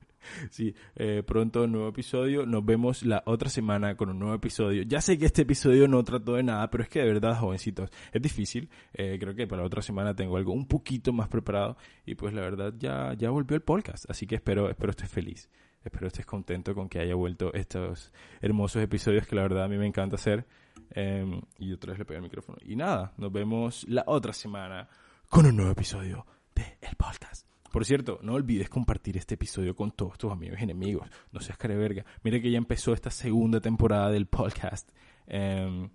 Sí, 0.51 0.75
eh, 0.96 1.22
pronto 1.27 1.64
un 1.64 1.72
nuevo 1.72 1.88
episodio. 1.88 2.46
Nos 2.46 2.64
vemos 2.64 3.03
la 3.03 3.22
otra 3.27 3.48
semana 3.48 3.96
con 3.96 4.11
un 4.11 4.18
nuevo 4.18 4.35
episodio. 4.35 4.83
Ya 4.83 5.01
sé 5.01 5.18
que 5.18 5.27
este 5.27 5.42
episodio 5.42 5.88
no 5.88 6.03
trató 6.05 6.35
de 6.35 6.42
nada, 6.42 6.70
pero 6.70 6.85
es 6.85 6.88
que 6.88 7.01
de 7.01 7.07
verdad, 7.07 7.38
jovencitos, 7.38 7.90
es 8.12 8.22
difícil. 8.22 8.68
Eh, 8.94 9.18
creo 9.20 9.35
que 9.35 9.46
para 9.46 9.62
la 9.62 9.66
otra 9.66 9.83
semana 9.83 10.14
tengo 10.14 10.37
algo 10.37 10.53
un 10.53 10.66
poquito 10.66 11.12
más 11.12 11.29
preparado. 11.29 11.77
Y 12.07 12.14
pues 12.14 12.35
la 12.35 12.40
verdad 12.42 12.75
ya, 12.79 13.14
ya 13.14 13.31
volvió 13.31 13.57
el 13.57 13.62
podcast. 13.62 14.09
Así 14.09 14.27
que 14.27 14.37
espero, 14.37 14.70
espero 14.70 14.90
estés 14.90 15.11
feliz. 15.11 15.48
Espero 15.85 16.07
estés 16.07 16.27
contento 16.27 16.75
con 16.75 16.88
que 16.88 17.01
haya 17.01 17.14
vuelto 17.14 17.53
estos 17.55 18.12
hermosos 18.40 18.83
episodios 18.83 19.27
que 19.27 19.35
la 19.35 19.42
verdad 19.42 19.64
a 19.64 19.68
mí 19.68 19.77
me 19.77 19.87
encanta 19.87 20.14
hacer. 20.14 20.46
Em, 20.90 21.40
y 21.59 21.72
otra 21.72 21.90
vez 21.90 21.98
le 21.98 22.05
pego 22.05 22.18
el 22.18 22.22
micrófono. 22.22 22.59
Y 22.62 22.77
nada, 22.77 23.12
nos 23.16 23.33
vemos 23.33 23.85
la 23.88 24.05
otra 24.07 24.33
semana 24.33 24.88
con 25.29 25.46
un 25.46 25.57
nuevo 25.57 25.72
episodio 25.72 26.27
de 26.55 26.79
El 26.81 26.94
Podcast. 26.96 27.52
Por 27.73 27.87
cierto, 27.87 28.19
no 28.23 28.35
olvides 28.35 28.69
compartir 28.69 29.17
este 29.17 29.35
episodio 29.35 29.75
con 29.75 29.93
todos 29.93 30.19
tus 30.19 30.31
amigos 30.31 30.61
y 30.61 30.65
enemigos. 30.65 31.09
No 31.33 31.41
seas 31.41 31.59
verga. 31.59 32.05
Mira 32.23 32.39
que 32.39 32.51
ya 32.51 32.59
empezó 32.59 32.93
esta 32.93 33.11
segunda 33.11 33.61
temporada 33.61 34.11
del 34.11 34.27
podcast. 34.27 34.91
Em, 35.27 35.89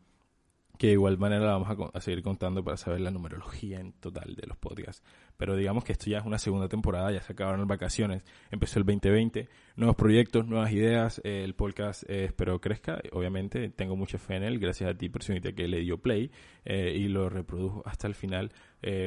que 0.78 0.88
de 0.88 0.94
igual 0.94 1.18
manera 1.18 1.46
la 1.46 1.58
vamos 1.58 1.92
a, 1.94 2.02
seguir 2.02 2.24
contando 2.24 2.64
para 2.64 2.78
saber 2.78 3.02
la 3.02 3.12
numerología 3.12 3.80
en 3.80 3.94
total 3.94 4.36
de 4.36 4.48
los 4.48 4.58
podcasts. 4.58 5.04
Pero 5.38 5.56
digamos 5.56 5.84
que 5.84 5.92
esto 5.92 6.10
ya 6.10 6.20
es 6.20 6.26
una 6.26 6.40
segunda 6.40 6.68
temporada, 6.68 7.12
ya 7.12 7.22
se 7.22 7.34
acabaron 7.34 7.60
las 7.60 7.68
vacaciones, 7.68 8.24
empezó 8.50 8.80
el 8.80 8.86
2020, 8.86 9.50
nuevos 9.76 9.96
proyectos, 9.96 10.48
nuevas 10.48 10.72
ideas, 10.72 11.22
eh, 11.24 11.44
el 11.44 11.54
podcast 11.54 12.04
eh, 12.10 12.26
espero 12.26 12.60
crezca, 12.60 13.02
obviamente 13.12 13.70
tengo 13.70 13.96
mucha 13.96 14.18
fe 14.18 14.36
en 14.36 14.44
él, 14.44 14.60
gracias 14.60 14.90
a 14.90 14.98
ti 14.98 15.10
personita 15.10 15.52
que 15.54 15.68
le 15.68 15.82
dio 15.82 16.00
play 16.00 16.32
eh, 16.66 16.94
y 16.96 17.08
lo 17.08 17.30
reprodujo 17.30 17.84
hasta 17.86 18.08
el 18.08 18.16
final. 18.16 18.52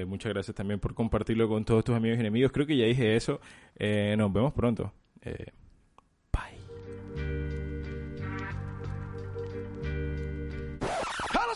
muchas 0.06 0.33
gracias 0.33 0.54
también 0.54 0.80
por 0.80 0.94
compartirlo 0.94 1.48
con 1.48 1.64
todos 1.64 1.85
tus 1.85 1.94
amigos 1.94 2.18
y 2.18 2.20
enemigos, 2.20 2.52
creo 2.52 2.66
que 2.66 2.76
ya 2.76 2.85
dije 2.85 3.16
eso, 3.16 3.40
nos 3.78 4.33
vemos 4.33 4.52
pronto. 4.52 4.92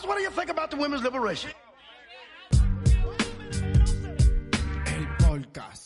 What 0.07 0.17
do 0.17 0.23
you 0.23 0.29
think 0.29 0.49
about 0.49 0.71
the 0.71 0.77
women's 0.77 1.03
liberation? 1.03 1.51
El 4.85 5.05
podcast. 5.19 5.84